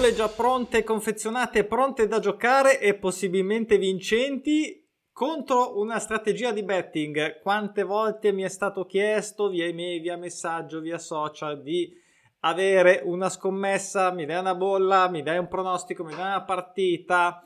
bolle 0.00 0.14
già 0.14 0.28
pronte, 0.28 0.82
confezionate, 0.82 1.64
pronte 1.64 2.08
da 2.08 2.20
giocare 2.20 2.80
e 2.80 2.94
possibilmente 2.94 3.76
vincenti 3.76 4.88
contro 5.12 5.78
una 5.78 5.98
strategia 5.98 6.52
di 6.52 6.62
betting. 6.62 7.42
Quante 7.42 7.82
volte 7.82 8.32
mi 8.32 8.42
è 8.42 8.48
stato 8.48 8.86
chiesto 8.86 9.50
via 9.50 9.66
email, 9.66 10.00
via 10.00 10.16
messaggio, 10.16 10.80
via 10.80 10.96
social 10.96 11.60
di 11.60 11.92
avere 12.40 13.02
una 13.04 13.28
scommessa, 13.28 14.10
mi 14.10 14.24
dai 14.24 14.38
una 14.38 14.54
bolla, 14.54 15.10
mi 15.10 15.22
dai 15.22 15.36
un 15.36 15.48
pronostico, 15.48 16.02
mi 16.02 16.14
dai 16.14 16.28
una 16.28 16.44
partita. 16.44 17.42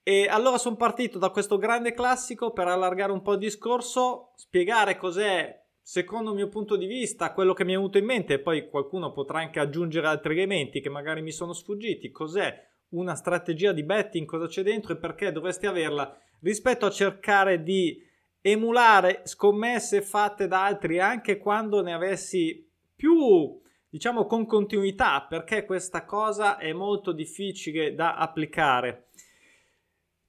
E 0.00 0.28
allora 0.28 0.56
sono 0.56 0.76
partito 0.76 1.18
da 1.18 1.30
questo 1.30 1.58
grande 1.58 1.94
classico 1.94 2.52
per 2.52 2.68
allargare 2.68 3.10
un 3.10 3.22
po' 3.22 3.32
il 3.32 3.38
discorso, 3.38 4.34
spiegare 4.36 4.96
cos'è 4.96 5.57
secondo 5.88 6.28
il 6.28 6.36
mio 6.36 6.48
punto 6.48 6.76
di 6.76 6.84
vista, 6.84 7.32
quello 7.32 7.54
che 7.54 7.64
mi 7.64 7.72
è 7.72 7.76
venuto 7.76 7.96
in 7.96 8.04
mente, 8.04 8.34
e 8.34 8.40
poi 8.40 8.68
qualcuno 8.68 9.10
potrà 9.10 9.38
anche 9.38 9.58
aggiungere 9.58 10.06
altri 10.06 10.34
elementi 10.34 10.82
che 10.82 10.90
magari 10.90 11.22
mi 11.22 11.32
sono 11.32 11.54
sfuggiti, 11.54 12.10
cos'è 12.10 12.54
una 12.88 13.14
strategia 13.14 13.72
di 13.72 13.82
betting, 13.82 14.26
cosa 14.26 14.46
c'è 14.48 14.62
dentro 14.62 14.92
e 14.92 14.98
perché 14.98 15.32
dovresti 15.32 15.64
averla, 15.64 16.14
rispetto 16.40 16.84
a 16.84 16.90
cercare 16.90 17.62
di 17.62 17.98
emulare 18.42 19.22
scommesse 19.24 20.02
fatte 20.02 20.46
da 20.46 20.62
altri 20.62 21.00
anche 21.00 21.38
quando 21.38 21.80
ne 21.80 21.94
avessi 21.94 22.70
più, 22.94 23.58
diciamo, 23.88 24.26
con 24.26 24.44
continuità, 24.44 25.24
perché 25.26 25.64
questa 25.64 26.04
cosa 26.04 26.58
è 26.58 26.70
molto 26.74 27.12
difficile 27.12 27.94
da 27.94 28.16
applicare. 28.16 29.07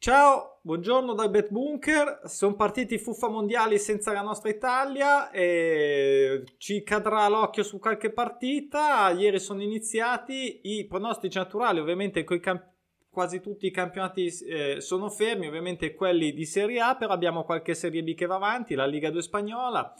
Ciao, 0.01 0.61
buongiorno 0.61 1.13
dal 1.13 1.29
Bet 1.29 1.49
Bunker. 1.49 2.21
Sono 2.23 2.55
partiti 2.55 2.97
fuffa 2.97 3.27
mondiali 3.27 3.77
senza 3.77 4.13
la 4.13 4.21
nostra 4.21 4.49
Italia 4.49 5.29
e 5.29 6.45
ci 6.57 6.83
cadrà 6.83 7.27
l'occhio 7.27 7.63
su 7.63 7.79
qualche 7.79 8.09
partita. 8.09 9.09
Ieri 9.09 9.39
sono 9.39 9.61
iniziati 9.61 10.61
i 10.63 10.87
pronostici 10.87 11.37
naturali, 11.37 11.81
ovviamente 11.81 12.23
camp- 12.23 12.75
quasi 13.09 13.41
tutti 13.41 13.65
i 13.65 13.71
campionati 13.71 14.27
eh, 14.47 14.79
sono 14.79 15.09
fermi, 15.09 15.47
ovviamente 15.47 15.93
quelli 15.93 16.31
di 16.31 16.45
Serie 16.45 16.79
A, 16.79 16.95
però 16.95 17.11
abbiamo 17.11 17.43
qualche 17.43 17.73
Serie 17.73 18.01
B 18.01 18.15
che 18.15 18.25
va 18.25 18.35
avanti, 18.35 18.75
la 18.75 18.85
Liga 18.85 19.09
2 19.09 19.21
spagnola 19.21 19.93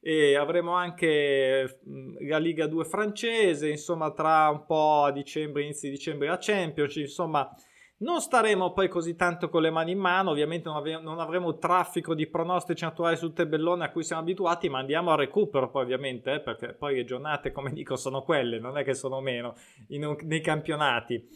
e 0.00 0.36
avremo 0.36 0.74
anche 0.74 1.80
la 2.28 2.38
Liga 2.38 2.66
2 2.66 2.84
francese, 2.84 3.70
insomma 3.70 4.12
tra 4.12 4.50
un 4.50 4.66
po' 4.66 5.04
a 5.04 5.12
dicembre, 5.12 5.62
inizio 5.62 5.88
di 5.88 5.96
dicembre 5.96 6.28
la 6.28 6.36
Champions, 6.38 6.96
insomma 6.96 7.50
non 7.98 8.20
staremo 8.20 8.72
poi 8.72 8.88
così 8.88 9.16
tanto 9.16 9.48
con 9.48 9.62
le 9.62 9.70
mani 9.70 9.92
in 9.92 9.98
mano, 9.98 10.30
ovviamente 10.30 10.68
non, 10.68 10.76
ave- 10.76 11.00
non 11.00 11.18
avremo 11.18 11.56
traffico 11.56 12.14
di 12.14 12.26
pronostici 12.26 12.84
attuali 12.84 13.16
sul 13.16 13.32
tabellone 13.32 13.84
a 13.84 13.90
cui 13.90 14.02
siamo 14.02 14.22
abituati, 14.22 14.68
ma 14.68 14.80
andiamo 14.80 15.12
a 15.12 15.16
recupero 15.16 15.70
poi 15.70 15.84
ovviamente, 15.84 16.34
eh, 16.34 16.40
perché 16.40 16.74
poi 16.74 16.96
le 16.96 17.04
giornate, 17.04 17.52
come 17.52 17.72
dico, 17.72 17.96
sono 17.96 18.22
quelle, 18.22 18.58
non 18.58 18.76
è 18.76 18.84
che 18.84 18.92
sono 18.92 19.20
meno 19.20 19.54
in, 19.88 20.14
nei 20.24 20.42
campionati. 20.42 21.26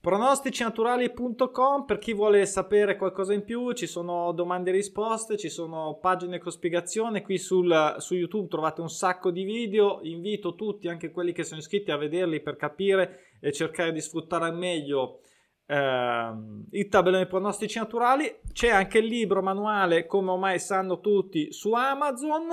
Pronosticinaturali.com 0.00 1.86
per 1.86 1.96
chi 1.96 2.12
vuole 2.12 2.44
sapere 2.44 2.96
qualcosa 2.96 3.32
in 3.32 3.42
più, 3.42 3.72
ci 3.72 3.86
sono 3.86 4.32
domande 4.32 4.68
e 4.68 4.74
risposte, 4.74 5.38
ci 5.38 5.48
sono 5.48 5.98
pagine 6.00 6.38
con 6.38 6.52
spiegazione, 6.52 7.22
qui 7.22 7.38
sul, 7.38 7.96
su 7.98 8.14
YouTube 8.14 8.48
trovate 8.48 8.82
un 8.82 8.90
sacco 8.90 9.30
di 9.30 9.44
video, 9.44 10.00
invito 10.02 10.54
tutti, 10.54 10.88
anche 10.88 11.10
quelli 11.10 11.32
che 11.32 11.42
sono 11.42 11.60
iscritti, 11.60 11.90
a 11.90 11.96
vederli 11.96 12.40
per 12.40 12.56
capire 12.56 13.30
e 13.40 13.50
cercare 13.50 13.92
di 13.92 14.00
sfruttare 14.02 14.44
al 14.44 14.54
meglio 14.54 15.20
ehm, 15.66 16.66
il 16.70 16.88
tabellone 16.88 17.26
pronostici 17.26 17.78
naturali. 17.78 18.40
C'è 18.52 18.68
anche 18.68 18.98
il 18.98 19.06
libro 19.06 19.42
manuale, 19.42 20.06
come 20.06 20.30
ormai 20.30 20.58
sanno 20.58 21.00
tutti, 21.00 21.52
su 21.52 21.72
Amazon. 21.72 22.48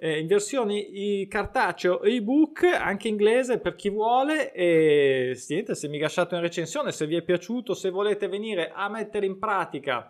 Eh, 0.00 0.20
in 0.20 0.28
versioni 0.28 1.26
cartaceo 1.28 2.02
e 2.02 2.14
ebook 2.14 2.62
anche 2.62 3.08
inglese 3.08 3.58
per 3.58 3.74
chi 3.74 3.90
vuole 3.90 4.52
e 4.52 5.36
niente, 5.48 5.74
se 5.74 5.88
mi 5.88 5.98
lasciate 5.98 6.34
una 6.34 6.44
recensione 6.44 6.92
se 6.92 7.04
vi 7.04 7.16
è 7.16 7.22
piaciuto 7.22 7.74
se 7.74 7.90
volete 7.90 8.28
venire 8.28 8.70
a 8.72 8.88
mettere 8.88 9.26
in 9.26 9.40
pratica 9.40 10.08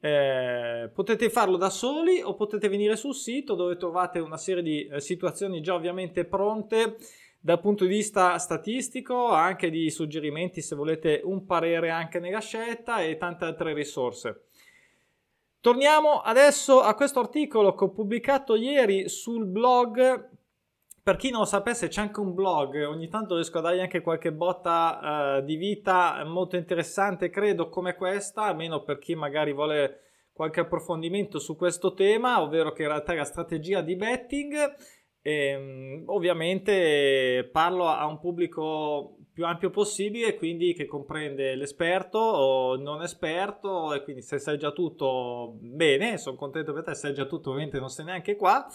eh, 0.00 0.90
potete 0.94 1.28
farlo 1.28 1.56
da 1.56 1.70
soli 1.70 2.22
o 2.22 2.34
potete 2.34 2.68
venire 2.68 2.96
sul 2.96 3.14
sito 3.14 3.54
dove 3.54 3.76
trovate 3.76 4.18
una 4.18 4.36
serie 4.36 4.62
di 4.62 4.86
eh, 4.86 5.00
situazioni 5.00 5.60
già 5.60 5.74
ovviamente 5.74 6.24
pronte 6.24 6.96
dal 7.40 7.60
punto 7.60 7.84
di 7.84 7.90
vista 7.90 8.36
statistico, 8.38 9.28
anche 9.28 9.70
di 9.70 9.90
suggerimenti 9.90 10.60
se 10.60 10.74
volete 10.74 11.20
un 11.22 11.44
parere 11.44 11.90
anche 11.90 12.18
nella 12.18 12.40
scelta 12.40 13.00
e 13.00 13.16
tante 13.16 13.44
altre 13.44 13.72
risorse. 13.72 14.44
Torniamo 15.60 16.20
adesso 16.20 16.80
a 16.80 16.94
questo 16.94 17.20
articolo 17.20 17.74
che 17.74 17.84
ho 17.84 17.90
pubblicato 17.90 18.54
ieri 18.54 19.08
sul 19.08 19.44
blog. 19.46 20.30
Per 21.02 21.16
chi 21.16 21.30
non 21.30 21.40
lo 21.40 21.46
sapesse, 21.46 21.88
c'è 21.88 22.00
anche 22.00 22.20
un 22.20 22.34
blog. 22.34 22.86
Ogni 22.86 23.08
tanto 23.08 23.34
riesco 23.34 23.58
a 23.58 23.62
dargli 23.62 23.80
anche 23.80 24.00
qualche 24.00 24.32
botta 24.32 25.38
uh, 25.38 25.44
di 25.44 25.56
vita 25.56 26.22
molto 26.24 26.56
interessante, 26.56 27.30
credo, 27.30 27.68
come 27.68 27.94
questa, 27.94 28.42
almeno 28.42 28.82
per 28.82 28.98
chi 28.98 29.14
magari 29.14 29.52
vuole 29.52 30.02
qualche 30.32 30.60
approfondimento 30.60 31.40
su 31.40 31.56
questo 31.56 31.94
tema, 31.94 32.40
ovvero 32.40 32.72
che 32.72 32.82
in 32.82 32.88
realtà 32.88 33.12
è 33.12 33.16
la 33.16 33.24
strategia 33.24 33.80
di 33.80 33.96
betting 33.96 34.54
e, 35.22 35.32
ehm, 35.48 36.02
ovviamente 36.06 37.48
parlo 37.52 37.88
a 37.88 38.06
un 38.06 38.18
pubblico 38.18 39.16
più 39.32 39.44
ampio 39.46 39.70
possibile, 39.70 40.34
quindi 40.34 40.74
che 40.74 40.86
comprende 40.86 41.54
l'esperto 41.54 42.18
o 42.18 42.74
il 42.74 42.82
non 42.82 43.02
esperto, 43.02 43.94
e 43.94 44.02
quindi 44.02 44.22
se 44.22 44.38
sai 44.38 44.58
già 44.58 44.72
tutto, 44.72 45.56
bene, 45.60 46.18
sono 46.18 46.36
contento 46.36 46.72
per 46.72 46.82
te, 46.82 46.94
sai 46.94 47.14
già 47.14 47.24
tutto, 47.24 47.50
ovviamente 47.50 47.78
non 47.78 47.88
sei 47.88 48.06
neanche 48.06 48.34
qua, 48.34 48.66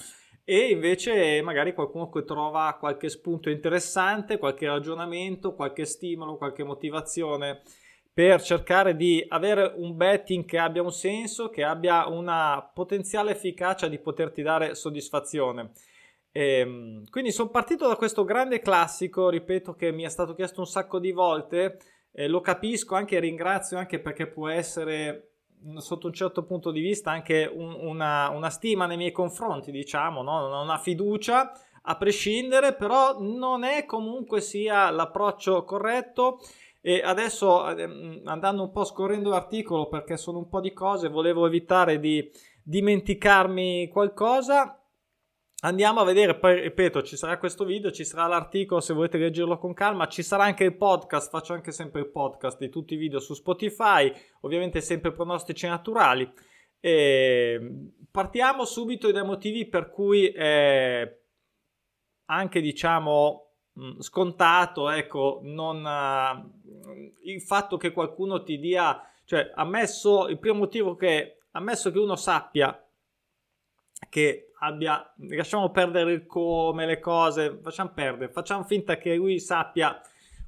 e 0.46 0.70
invece 0.70 1.42
magari 1.42 1.74
qualcuno 1.74 2.09
che 2.09 2.24
trova 2.24 2.78
qualche 2.80 3.10
spunto 3.10 3.50
interessante, 3.50 4.38
qualche 4.38 4.68
ragionamento, 4.68 5.54
qualche 5.54 5.86
stimolo, 5.86 6.38
qualche 6.38 6.64
motivazione 6.64 7.62
per 8.14 8.42
cercare 8.44 8.96
di 8.96 9.25
avere 9.28 9.74
un 9.75 9.98
betting 9.98 10.46
che 10.46 10.60
abbia 10.60 10.84
un 10.84 10.92
senso, 10.92 11.50
che 11.50 11.64
abbia 11.64 12.08
una 12.08 12.62
potenziale 12.74 13.31
efficacia 13.31 13.88
di 13.88 13.98
poterti 13.98 14.44
dare 14.44 14.75
soddisfazione. 14.75 15.72
E, 16.35 16.57
ehm, 16.57 17.09
quindi 17.09 17.31
sono 17.31 17.49
partito 17.49 17.88
da 17.88 17.95
questo 17.95 18.25
grande 18.25 18.59
classico, 18.59 19.29
ripeto 19.29 19.75
che 19.75 19.91
mi 19.91 20.03
è 20.03 20.09
stato 20.09 20.33
chiesto 20.33 20.59
un 20.59 20.67
sacco 20.67 20.99
di 20.99 21.11
volte, 21.11 21.77
eh, 22.11 22.27
lo 22.27 22.41
capisco 22.41 22.95
anche 22.95 23.19
ringrazio 23.19 23.77
anche 23.77 23.99
perché 23.99 24.27
può 24.27 24.49
essere 24.49 25.29
sotto 25.77 26.07
un 26.07 26.13
certo 26.13 26.44
punto 26.44 26.71
di 26.71 26.81
vista 26.81 27.11
anche 27.11 27.49
un, 27.51 27.73
una, 27.79 28.29
una, 28.29 28.49
stima 28.49 28.85
nei 28.85 28.97
miei 28.97 29.13
confronti, 29.13 29.71
diciamo, 29.71 30.21
no? 30.21 30.61
una 30.61 30.77
fiducia 30.77 31.51
a 31.83 31.97
prescindere, 31.97 32.73
però 32.73 33.21
non 33.21 33.63
è 33.63 33.85
comunque 33.85 34.41
sia 34.41 34.89
l'approccio 34.89 35.63
corretto. 35.63 36.39
E 36.81 37.01
adesso 37.01 37.69
ehm, 37.69 38.23
andando 38.25 38.63
un 38.63 38.71
po' 38.71 38.83
scorrendo 38.83 39.29
l'articolo 39.29 39.88
perché 39.88 40.17
sono 40.17 40.39
un 40.39 40.50
po' 40.50 40.59
di 40.59 40.73
cose, 40.73 41.07
volevo 41.07 41.45
evitare 41.45 41.97
di 41.97 42.29
dimenticarmi 42.61 43.88
qualcosa 43.88 44.82
Andiamo 45.66 46.01
a 46.01 46.03
vedere, 46.03 46.35
poi 46.35 46.59
ripeto, 46.59 47.03
ci 47.03 47.16
sarà 47.16 47.38
questo 47.38 47.63
video, 47.63 47.90
ci 47.90 48.03
sarà 48.03 48.28
l'articolo 48.28 48.81
se 48.81 48.94
volete 48.94 49.18
leggerlo 49.18 49.57
con 49.57 49.74
calma, 49.74 50.09
ci 50.09 50.22
sarà 50.22 50.44
anche 50.44 50.66
il 50.66 50.75
podcast, 50.75 51.29
faccio 51.29 51.53
anche 51.53 51.72
sempre 51.72 52.01
il 52.01 52.09
podcast 52.09 52.59
di 52.59 52.68
tutti 52.68 52.96
i 52.96 52.97
video 52.97 53.19
su 53.19 53.34
Spotify, 53.34 54.12
ovviamente 54.41 54.81
sempre 54.81 55.13
pronostici 55.13 55.66
naturali. 55.66 56.29
E 56.81 57.91
partiamo 58.12 58.66
subito 58.66 59.09
dai 59.13 59.24
motivi 59.24 59.66
per 59.66 59.90
cui 59.90 60.28
è 60.28 61.19
anche 62.25 62.59
diciamo 62.59 63.51
scontato, 64.00 64.90
ecco, 64.90 65.40
non, 65.44 66.51
il 67.24 67.41
fatto 67.41 67.77
che 67.77 67.94
qualcuno 67.94 68.44
ti 68.44 68.60
dia, 68.60 69.01
cioè 69.24 69.50
ammesso, 69.56 70.27
il 70.27 70.39
primo 70.39 70.57
motivo 70.57 70.98
che 70.98 71.38
ammesso 71.51 71.89
che 71.89 72.00
uno 72.00 72.18
sappia 72.18 72.77
che 74.10 74.51
abbia, 74.63 75.13
lasciamo 75.30 75.69
perdere 75.71 76.13
il 76.13 76.25
come, 76.25 76.86
le 76.86 77.00
cose, 77.00 77.60
facciamo 77.62 77.92
perdere, 77.94 78.31
facciamo 78.31 78.63
finta 78.63 78.98
che 78.98 79.15
lui 79.15 79.39
sappia 79.39 80.00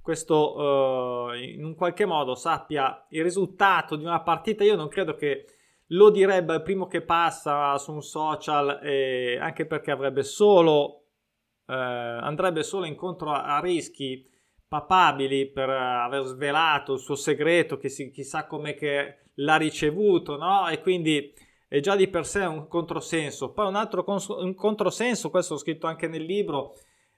questo, 0.01 0.55
uh, 0.55 1.33
in 1.33 1.63
un 1.63 1.75
qualche 1.75 2.05
modo 2.05 2.35
sappia 2.35 3.05
il 3.09 3.23
risultato 3.23 3.95
di 3.95 4.05
una 4.05 4.21
partita, 4.21 4.63
io 4.63 4.75
non 4.75 4.87
credo 4.87 5.15
che 5.15 5.45
lo 5.89 6.09
direbbe 6.09 6.53
al 6.53 6.61
primo 6.61 6.87
che 6.87 7.01
passa 7.01 7.77
su 7.77 7.91
un 7.91 8.01
social, 8.01 8.79
eh, 8.83 9.37
anche 9.39 9.65
perché 9.65 9.91
avrebbe 9.91 10.23
solo, 10.23 11.05
eh, 11.67 11.73
andrebbe 11.73 12.63
solo 12.63 12.85
incontro 12.85 13.31
a, 13.31 13.57
a 13.57 13.59
rischi 13.59 14.27
papabili 14.67 15.51
per 15.51 15.69
aver 15.69 16.23
svelato 16.23 16.93
il 16.93 16.99
suo 16.99 17.15
segreto, 17.15 17.77
che 17.77 17.89
si, 17.89 18.09
chissà 18.11 18.47
come 18.47 18.75
l'ha 19.35 19.57
ricevuto, 19.57 20.37
no? 20.37 20.67
E 20.69 20.81
quindi 20.81 21.33
è 21.75 21.81
già 21.81 21.95
di 21.97 22.07
per 22.07 22.25
sé 22.25 22.39
un 22.45 22.67
controsenso. 22.69 23.51
Poi 23.51 23.67
un 23.67 23.75
altro 23.75 24.05
cons- 24.05 24.29
un 24.29 24.55
controsenso, 24.55 25.29
questo 25.29 25.55
ho 25.55 25.57
scritto 25.57 25.87
anche 25.87 26.07
nel 26.07 26.23
libro 26.23 26.75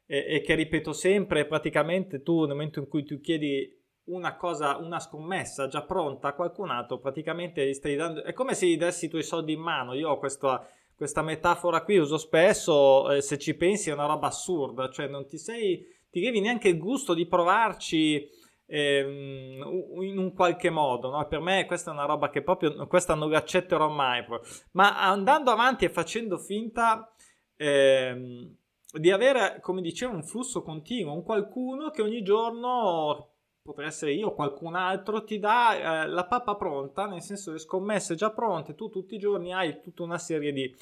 e, 0.08 0.26
e 0.28 0.42
che 0.42 0.56
ripeto 0.56 0.94
sempre, 0.94 1.46
praticamente 1.46 2.24
tu 2.24 2.40
nel 2.42 2.56
momento 2.56 2.80
in 2.80 2.88
cui 2.88 3.04
tu 3.04 3.20
chiedi 3.20 3.72
una 4.06 4.36
cosa, 4.36 4.78
una 4.78 5.00
scommessa 5.00 5.68
già 5.68 5.84
pronta 5.84 6.30
a 6.30 6.34
qualcun 6.34 6.72
altro, 6.72 6.98
praticamente 6.98 7.68
gli 7.68 7.74
stai 7.74 7.96
dando, 7.96 8.24
è 8.24 8.34
come 8.34 8.56
se 8.56 8.66
gli 8.66 8.78
dessi 8.78 9.06
i 9.06 9.10
tuoi 9.10 9.22
soldi 9.22 9.54
in 9.54 9.60
mano. 9.60 9.94
Io 9.94 10.10
ho 10.10 10.18
questa, 10.18 10.68
questa 10.96 11.22
metafora 11.22 11.84
qui, 11.84 11.98
uso 11.98 12.18
spesso, 12.18 13.12
eh, 13.12 13.22
se 13.22 13.38
ci 13.38 13.54
pensi 13.54 13.92
è 13.92 13.94
una 13.94 14.08
roba 14.08 14.28
assurda, 14.28 14.90
cioè 14.90 15.08
non 15.08 15.28
ti 15.28 15.38
sei, 15.38 15.86
ti 16.10 16.20
devi 16.20 16.40
neanche 16.40 16.70
il 16.70 16.80
gusto 16.80 17.14
di 17.14 17.28
provarci 17.28 18.28
ehm, 18.68 19.64
in 20.02 20.18
un 20.18 20.34
qualche 20.34 20.70
modo. 20.70 21.10
No? 21.10 21.26
Per 21.28 21.40
me 21.40 21.66
questa 21.66 21.92
è 21.92 21.94
una 21.94 22.06
roba 22.06 22.30
che 22.30 22.44
proprio 22.44 22.86
questa 22.88 23.16
non 23.16 23.32
l'accetterò 23.32 23.90
mai. 23.90 24.26
Ma 24.72 25.02
andando 25.02 25.52
avanti 25.52 25.86
e 25.86 25.90
facendo 25.90 26.38
finta 26.38 27.12
ehm, 27.56 28.56
di 28.92 29.12
avere, 29.12 29.60
come 29.62 29.82
dicevo, 29.82 30.14
un 30.14 30.24
flusso 30.24 30.62
continuo, 30.62 31.14
un 31.14 31.24
qualcuno 31.24 31.90
che 31.90 32.02
ogni 32.02 32.22
giorno 32.22 33.32
potrebbe 33.62 33.90
essere 33.90 34.14
io 34.14 34.28
o 34.28 34.34
qualcun 34.34 34.76
altro, 34.76 35.24
ti 35.24 35.40
dà 35.40 36.04
eh, 36.04 36.08
la 36.08 36.26
pappa 36.26 36.56
pronta, 36.56 37.06
nel 37.06 37.22
senso 37.22 37.52
le 37.52 37.58
scommesse 37.58 38.16
già 38.16 38.32
pronte, 38.32 38.76
tu 38.76 38.90
tutti 38.90 39.16
i 39.16 39.20
giorni 39.20 39.54
hai 39.54 39.82
tutta 39.82 40.04
una 40.04 40.18
serie 40.18 40.54
di, 40.54 40.74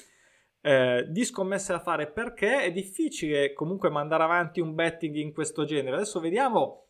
eh, 0.60 1.04
di 1.08 1.24
scommesse 1.24 1.72
da 1.72 1.80
fare 1.80 2.06
perché 2.06 2.62
è 2.62 2.70
difficile 2.70 3.52
comunque 3.54 3.90
mandare 3.90 4.22
avanti 4.22 4.60
un 4.60 4.74
betting 4.74 5.16
in 5.16 5.32
questo 5.32 5.64
genere. 5.64 5.96
Adesso 5.96 6.20
vediamo 6.20 6.85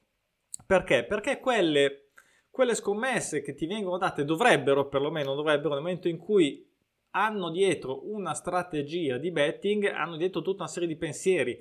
perché? 0.66 1.04
Perché 1.04 1.38
quelle, 1.38 2.10
quelle 2.50 2.74
scommesse 2.74 3.42
che 3.42 3.54
ti 3.54 3.66
vengono 3.66 3.98
date 3.98 4.24
dovrebbero, 4.24 4.88
perlomeno 4.88 5.34
dovrebbero, 5.34 5.74
nel 5.74 5.82
momento 5.82 6.08
in 6.08 6.18
cui 6.18 6.66
hanno 7.10 7.50
dietro 7.50 8.06
una 8.10 8.34
strategia 8.34 9.16
di 9.16 9.30
betting, 9.30 9.86
hanno 9.86 10.16
dietro 10.16 10.42
tutta 10.42 10.64
una 10.64 10.72
serie 10.72 10.88
di 10.88 10.96
pensieri, 10.96 11.58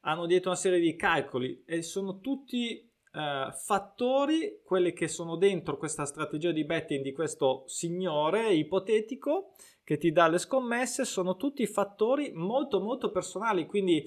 hanno 0.00 0.26
dietro 0.26 0.50
una 0.50 0.58
serie 0.58 0.80
di 0.80 0.96
calcoli 0.96 1.62
e 1.66 1.82
sono 1.82 2.18
tutti 2.20 2.88
eh, 3.12 3.48
fattori, 3.52 4.60
quelli 4.62 4.92
che 4.92 5.08
sono 5.08 5.36
dentro 5.36 5.78
questa 5.78 6.04
strategia 6.04 6.52
di 6.52 6.64
betting 6.64 7.02
di 7.02 7.12
questo 7.12 7.64
signore 7.66 8.52
ipotetico 8.52 9.54
che 9.82 9.96
ti 9.96 10.12
dà 10.12 10.28
le 10.28 10.38
scommesse, 10.38 11.04
sono 11.04 11.36
tutti 11.36 11.66
fattori 11.66 12.32
molto 12.34 12.80
molto 12.80 13.10
personali, 13.10 13.66
quindi 13.66 14.04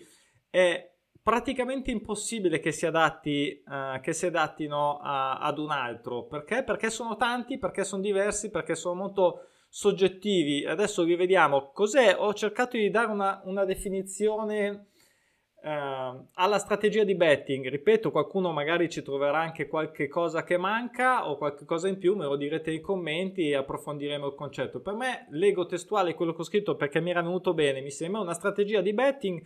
è 0.49 0.90
praticamente 1.23 1.91
impossibile 1.91 2.59
che 2.59 2.71
si, 2.71 2.85
adatti, 2.85 3.63
uh, 3.65 3.99
che 3.99 4.13
si 4.13 4.25
adattino 4.25 4.99
a, 4.99 5.39
ad 5.39 5.59
un 5.59 5.71
altro. 5.71 6.25
Perché? 6.25 6.63
Perché 6.63 6.89
sono 6.89 7.15
tanti, 7.15 7.57
perché 7.57 7.83
sono 7.83 8.01
diversi, 8.01 8.49
perché 8.49 8.75
sono 8.75 8.95
molto 8.95 9.45
soggettivi. 9.69 10.65
Adesso 10.65 11.03
vi 11.03 11.15
vediamo 11.15 11.71
cos'è. 11.71 12.15
Ho 12.17 12.33
cercato 12.33 12.75
di 12.75 12.89
dare 12.89 13.11
una, 13.11 13.41
una 13.45 13.65
definizione 13.65 14.87
uh, 15.61 16.27
alla 16.33 16.57
strategia 16.57 17.03
di 17.03 17.15
betting. 17.15 17.69
Ripeto, 17.69 18.09
qualcuno 18.09 18.51
magari 18.51 18.89
ci 18.89 19.03
troverà 19.03 19.39
anche 19.39 19.67
qualche 19.67 20.07
cosa 20.07 20.43
che 20.43 20.57
manca 20.57 21.29
o 21.29 21.37
qualche 21.37 21.65
cosa 21.65 21.87
in 21.87 21.99
più, 21.99 22.15
me 22.15 22.25
lo 22.25 22.35
direte 22.35 22.71
nei 22.71 22.81
commenti 22.81 23.49
e 23.49 23.55
approfondiremo 23.55 24.25
il 24.25 24.35
concetto. 24.35 24.81
Per 24.81 24.95
me, 24.95 25.27
leggo 25.29 25.67
testuale 25.67 26.15
quello 26.15 26.33
che 26.33 26.41
ho 26.41 26.45
scritto 26.45 26.75
perché 26.75 26.99
mi 26.99 27.11
era 27.11 27.21
venuto 27.21 27.53
bene. 27.53 27.81
Mi 27.81 27.91
sembra 27.91 28.21
una 28.21 28.33
strategia 28.33 28.81
di 28.81 28.93
betting 28.93 29.41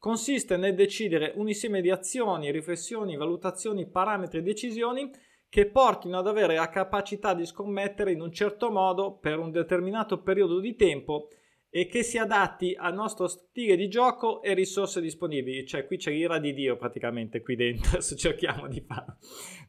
consiste 0.00 0.56
nel 0.56 0.74
decidere 0.74 1.34
un 1.36 1.46
insieme 1.46 1.82
di 1.82 1.90
azioni, 1.90 2.50
riflessioni, 2.50 3.16
valutazioni, 3.16 3.86
parametri 3.86 4.38
e 4.38 4.42
decisioni 4.42 5.10
che 5.48 5.66
portino 5.66 6.18
ad 6.18 6.26
avere 6.26 6.54
la 6.54 6.70
capacità 6.70 7.34
di 7.34 7.44
scommettere 7.44 8.12
in 8.12 8.22
un 8.22 8.32
certo 8.32 8.70
modo 8.70 9.18
per 9.18 9.38
un 9.38 9.50
determinato 9.50 10.22
periodo 10.22 10.58
di 10.58 10.74
tempo 10.74 11.28
e 11.68 11.86
che 11.86 12.02
si 12.02 12.18
adatti 12.18 12.74
al 12.76 12.94
nostro 12.94 13.28
stile 13.28 13.76
di 13.76 13.88
gioco 13.88 14.42
e 14.42 14.54
risorse 14.54 15.00
disponibili. 15.00 15.66
Cioè, 15.66 15.86
qui 15.86 15.98
c'è 15.98 16.10
l'ira 16.10 16.38
di 16.38 16.54
Dio 16.54 16.76
praticamente 16.76 17.42
qui 17.42 17.54
dentro. 17.54 18.00
Se 18.00 18.16
cerchiamo 18.16 18.68
di, 18.68 18.80
far, 18.80 19.04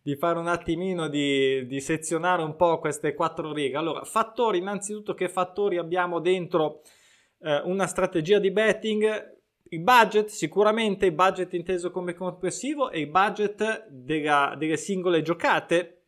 di 0.01 0.15
fare 0.15 0.39
un 0.39 0.47
attimino 0.47 1.09
di, 1.09 1.65
di, 1.67 1.79
sezionare 1.81 2.41
un 2.41 2.55
po' 2.55 2.79
queste 2.79 3.13
quattro 3.13 3.51
righe. 3.51 3.77
Allora, 3.77 4.03
fattori, 4.03 4.59
innanzitutto, 4.59 5.13
che 5.13 5.29
fattori 5.29 5.77
abbiamo 5.77 6.19
dentro 6.19 6.81
eh, 7.41 7.61
una 7.65 7.85
strategia 7.85 8.39
di 8.39 8.49
betting? 8.49 9.40
Il 9.73 9.83
budget, 9.83 10.27
sicuramente 10.27 11.05
il 11.05 11.13
budget 11.13 11.53
inteso 11.53 11.91
come 11.91 12.13
complessivo 12.13 12.89
e 12.89 12.99
il 12.99 13.07
budget 13.07 13.87
della, 13.87 14.53
delle 14.57 14.75
singole 14.75 15.21
giocate, 15.21 16.07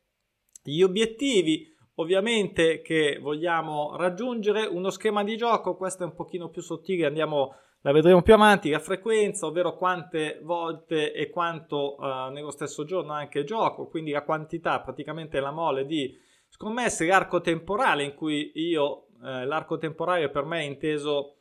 gli 0.61 0.81
obiettivi 0.81 1.73
ovviamente 1.95 2.81
che 2.81 3.19
vogliamo 3.21 3.95
raggiungere, 3.95 4.65
uno 4.65 4.89
schema 4.89 5.23
di 5.23 5.37
gioco, 5.37 5.77
questo 5.77 6.03
è 6.03 6.05
un 6.05 6.13
pochino 6.13 6.49
più 6.49 6.61
sottile, 6.61 7.05
andiamo, 7.05 7.55
la 7.83 7.93
vedremo 7.93 8.21
più 8.21 8.33
avanti, 8.33 8.69
la 8.69 8.79
frequenza, 8.79 9.45
ovvero 9.45 9.77
quante 9.77 10.41
volte 10.43 11.13
e 11.13 11.29
quanto 11.29 11.95
uh, 11.97 12.31
nello 12.31 12.51
stesso 12.51 12.83
giorno 12.83 13.13
anche 13.13 13.45
gioco, 13.45 13.87
quindi 13.87 14.11
la 14.11 14.23
quantità, 14.23 14.81
praticamente 14.81 15.39
la 15.39 15.51
mole 15.51 15.85
di 15.85 16.13
scommesse, 16.49 17.05
l'arco 17.05 17.39
temporale 17.39 18.03
in 18.03 18.13
cui 18.13 18.51
io, 18.55 19.05
eh, 19.23 19.45
l'arco 19.45 19.77
temporale 19.77 20.29
per 20.29 20.43
me 20.43 20.59
è 20.59 20.65
inteso 20.65 21.37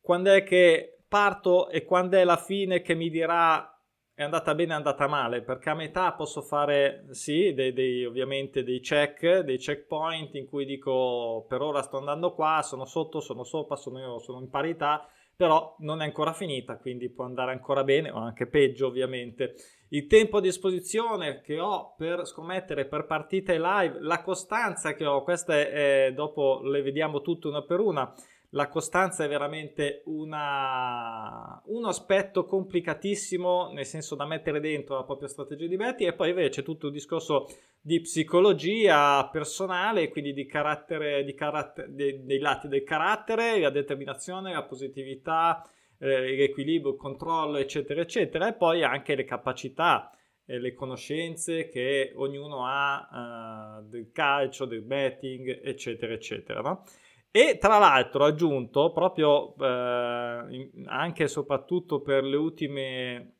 quando 0.00 0.32
è 0.32 0.42
che 0.42 0.99
parto 1.10 1.68
e 1.68 1.84
quando 1.84 2.16
è 2.16 2.22
la 2.22 2.36
fine 2.36 2.82
che 2.82 2.94
mi 2.94 3.10
dirà 3.10 3.76
è 4.14 4.22
andata 4.22 4.54
bene, 4.54 4.72
è 4.72 4.76
andata 4.76 5.08
male, 5.08 5.42
perché 5.42 5.70
a 5.70 5.74
metà 5.74 6.12
posso 6.12 6.40
fare 6.40 7.06
sì, 7.10 7.52
dei, 7.52 7.72
dei, 7.72 8.04
ovviamente 8.04 8.62
dei 8.62 8.78
check, 8.80 9.40
dei 9.40 9.58
checkpoint 9.58 10.34
in 10.36 10.46
cui 10.46 10.64
dico 10.64 11.46
per 11.48 11.62
ora 11.62 11.82
sto 11.82 11.98
andando 11.98 12.32
qua, 12.34 12.60
sono 12.62 12.84
sotto, 12.84 13.20
sono 13.20 13.42
sopra, 13.42 13.74
sono, 13.74 14.18
sono 14.20 14.40
in 14.40 14.50
parità, 14.50 15.08
però 15.34 15.74
non 15.78 16.00
è 16.00 16.04
ancora 16.04 16.32
finita, 16.32 16.76
quindi 16.76 17.08
può 17.08 17.24
andare 17.24 17.50
ancora 17.50 17.82
bene 17.82 18.10
o 18.10 18.18
anche 18.18 18.46
peggio 18.46 18.86
ovviamente. 18.86 19.54
Il 19.92 20.06
tempo 20.06 20.38
a 20.38 20.40
disposizione 20.40 21.40
che 21.40 21.60
ho 21.60 21.94
per 21.96 22.26
scommettere 22.26 22.86
per 22.86 23.06
partite 23.06 23.58
live, 23.58 23.98
la 24.00 24.22
costanza 24.22 24.94
che 24.94 25.04
ho, 25.04 25.22
queste 25.22 25.70
è, 25.70 26.12
dopo 26.12 26.60
le 26.62 26.82
vediamo 26.82 27.20
tutte 27.20 27.48
una 27.48 27.62
per 27.62 27.80
una 27.80 28.12
la 28.50 28.68
costanza 28.68 29.24
è 29.24 29.28
veramente 29.28 30.02
una, 30.06 31.60
un 31.66 31.84
aspetto 31.84 32.44
complicatissimo, 32.44 33.70
nel 33.72 33.86
senso 33.86 34.16
da 34.16 34.26
mettere 34.26 34.58
dentro 34.58 34.96
la 34.96 35.04
propria 35.04 35.28
strategia 35.28 35.66
di 35.66 35.76
betting 35.76 36.10
e 36.10 36.14
poi 36.14 36.30
invece 36.30 36.64
tutto 36.64 36.88
il 36.88 36.92
discorso 36.92 37.46
di 37.80 38.00
psicologia 38.00 39.28
personale, 39.30 40.08
quindi 40.08 40.32
di 40.32 40.46
carattere, 40.46 41.22
di 41.22 41.34
carattere 41.34 41.94
dei, 41.94 42.24
dei, 42.24 42.38
lati 42.38 42.66
del 42.66 42.82
carattere, 42.82 43.60
la 43.60 43.70
determinazione, 43.70 44.52
la 44.52 44.64
positività, 44.64 45.64
eh, 46.00 46.34
l'equilibrio, 46.36 46.92
il 46.92 46.98
controllo, 46.98 47.58
eccetera, 47.58 48.00
eccetera, 48.00 48.48
e 48.48 48.54
poi 48.54 48.82
anche 48.82 49.14
le 49.14 49.24
capacità 49.24 50.10
e 50.44 50.58
le 50.58 50.74
conoscenze 50.74 51.68
che 51.68 52.12
ognuno 52.16 52.66
ha 52.66 53.78
uh, 53.78 53.88
del 53.88 54.10
calcio, 54.10 54.64
del 54.64 54.82
betting, 54.82 55.60
eccetera, 55.62 56.12
eccetera. 56.12 56.60
No? 56.60 56.82
E 57.30 57.58
tra 57.58 57.78
l'altro 57.78 58.24
aggiunto 58.24 58.90
proprio 58.90 59.54
eh, 59.56 60.70
anche 60.86 61.22
e 61.22 61.28
soprattutto 61.28 62.00
per 62.00 62.24
le 62.24 62.36
ultime 62.36 63.34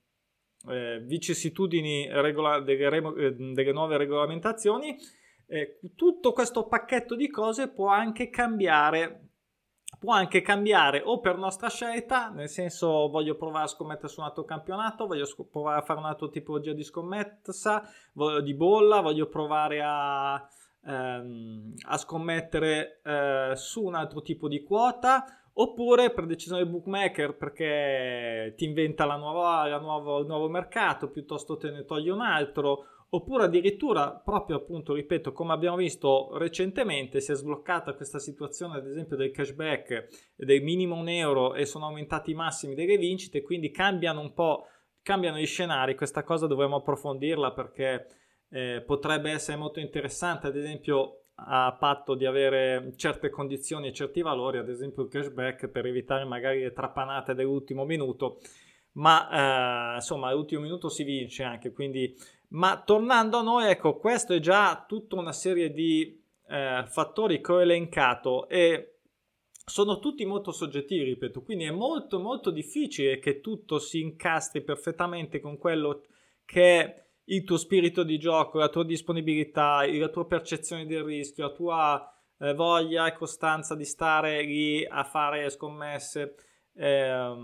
eh, 0.68 1.00
vicissitudini 1.00 2.06
regola- 2.08 2.60
delle, 2.60 2.96
eh, 3.16 3.34
delle, 3.34 3.72
nuove 3.72 3.96
regolamentazioni, 3.96 4.96
eh, 5.48 5.80
tutto 5.96 6.32
questo 6.32 6.68
pacchetto 6.68 7.16
di 7.16 7.28
cose 7.28 7.72
può 7.72 7.88
anche 7.88 8.30
cambiare. 8.30 9.29
Può 9.98 10.12
anche 10.14 10.40
cambiare 10.40 11.02
o 11.04 11.20
per 11.20 11.36
nostra 11.36 11.68
scelta, 11.68 12.30
nel 12.30 12.48
senso 12.48 13.08
voglio 13.08 13.34
provare 13.34 13.64
a 13.64 13.68
scommettere 13.68 14.08
su 14.08 14.20
un 14.20 14.26
altro 14.26 14.44
campionato, 14.44 15.06
voglio 15.06 15.26
sc- 15.26 15.44
provare 15.50 15.80
a 15.80 15.82
fare 15.82 15.98
un'altra 15.98 16.28
tipologia 16.28 16.72
di 16.72 16.82
scommessa, 16.82 17.82
di 18.42 18.54
bolla, 18.54 19.00
voglio 19.00 19.28
provare 19.28 19.82
a, 19.84 20.48
ehm, 20.86 21.74
a 21.86 21.96
scommettere 21.98 23.00
eh, 23.04 23.52
su 23.56 23.82
un 23.82 23.94
altro 23.94 24.22
tipo 24.22 24.48
di 24.48 24.62
quota 24.62 25.24
oppure 25.54 26.10
per 26.10 26.26
decisione 26.26 26.62
del 26.62 26.70
bookmaker 26.70 27.36
perché 27.36 28.54
ti 28.56 28.64
inventa 28.64 29.04
la 29.04 29.16
nuova, 29.16 29.66
la 29.66 29.78
nuova, 29.78 30.20
il 30.20 30.26
nuovo 30.26 30.48
mercato 30.48 31.10
piuttosto 31.10 31.56
te 31.56 31.70
ne 31.70 31.84
toglie 31.84 32.10
un 32.10 32.20
altro 32.20 32.86
oppure 33.10 33.44
addirittura 33.44 34.12
proprio 34.12 34.56
appunto 34.58 34.94
ripeto 34.94 35.32
come 35.32 35.52
abbiamo 35.52 35.76
visto 35.76 36.36
recentemente 36.38 37.20
si 37.20 37.32
è 37.32 37.34
sbloccata 37.34 37.94
questa 37.94 38.18
situazione 38.18 38.76
ad 38.76 38.86
esempio 38.86 39.16
del 39.16 39.32
cashback 39.32 40.34
del 40.36 40.62
minimo 40.62 40.94
un 40.94 41.08
euro 41.08 41.54
e 41.54 41.66
sono 41.66 41.86
aumentati 41.86 42.30
i 42.30 42.34
massimi 42.34 42.74
delle 42.74 42.96
vincite 42.96 43.42
quindi 43.42 43.70
cambiano 43.70 44.20
un 44.20 44.32
po' 44.32 44.64
cambiano 45.02 45.38
gli 45.38 45.46
scenari. 45.46 45.94
Questa 45.94 46.22
cosa 46.22 46.46
dovremmo 46.46 46.76
approfondirla 46.76 47.52
perché 47.52 48.06
eh, 48.50 48.82
potrebbe 48.84 49.30
essere 49.30 49.56
molto 49.56 49.80
interessante, 49.80 50.46
ad 50.46 50.56
esempio 50.56 51.16
a 51.42 51.74
patto 51.78 52.14
di 52.14 52.26
avere 52.26 52.92
certe 52.96 53.30
condizioni 53.30 53.88
e 53.88 53.92
certi 53.92 54.20
valori, 54.20 54.58
ad 54.58 54.68
esempio 54.68 55.04
il 55.04 55.08
cashback 55.08 55.68
per 55.68 55.86
evitare 55.86 56.24
magari 56.24 56.60
le 56.60 56.72
trapanate 56.72 57.34
dell'ultimo 57.34 57.84
minuto, 57.84 58.40
ma 58.92 59.92
eh, 59.92 59.94
insomma 59.96 60.28
all'ultimo 60.28 60.62
minuto 60.62 60.88
si 60.88 61.04
vince 61.04 61.42
anche, 61.42 61.72
quindi 61.72 62.14
ma 62.50 62.82
tornando 62.82 63.38
a 63.38 63.42
noi, 63.42 63.68
ecco, 63.68 63.96
questo 63.96 64.32
è 64.34 64.40
già 64.40 64.84
tutta 64.86 65.16
una 65.16 65.32
serie 65.32 65.70
di 65.70 66.20
eh, 66.48 66.84
fattori 66.86 67.40
che 67.40 67.52
ho 67.52 67.60
elencato 67.60 68.48
e 68.48 68.96
sono 69.64 70.00
tutti 70.00 70.24
molto 70.24 70.50
soggettivi, 70.50 71.04
ripeto, 71.04 71.42
quindi 71.42 71.64
è 71.64 71.70
molto 71.70 72.18
molto 72.18 72.50
difficile 72.50 73.20
che 73.20 73.40
tutto 73.40 73.78
si 73.78 74.00
incastri 74.00 74.62
perfettamente 74.62 75.38
con 75.38 75.58
quello 75.58 76.02
che 76.44 76.80
è 76.80 77.04
il 77.26 77.44
tuo 77.44 77.56
spirito 77.56 78.02
di 78.02 78.18
gioco, 78.18 78.58
la 78.58 78.68
tua 78.68 78.84
disponibilità, 78.84 79.86
la 79.86 80.08
tua 80.08 80.26
percezione 80.26 80.86
del 80.86 81.04
rischio, 81.04 81.46
la 81.46 81.52
tua 81.52 82.14
eh, 82.38 82.54
voglia 82.54 83.06
e 83.06 83.12
costanza 83.12 83.76
di 83.76 83.84
stare 83.84 84.42
lì 84.42 84.84
a 84.84 85.04
fare 85.04 85.48
scommesse. 85.50 86.34
Eh, 86.74 87.34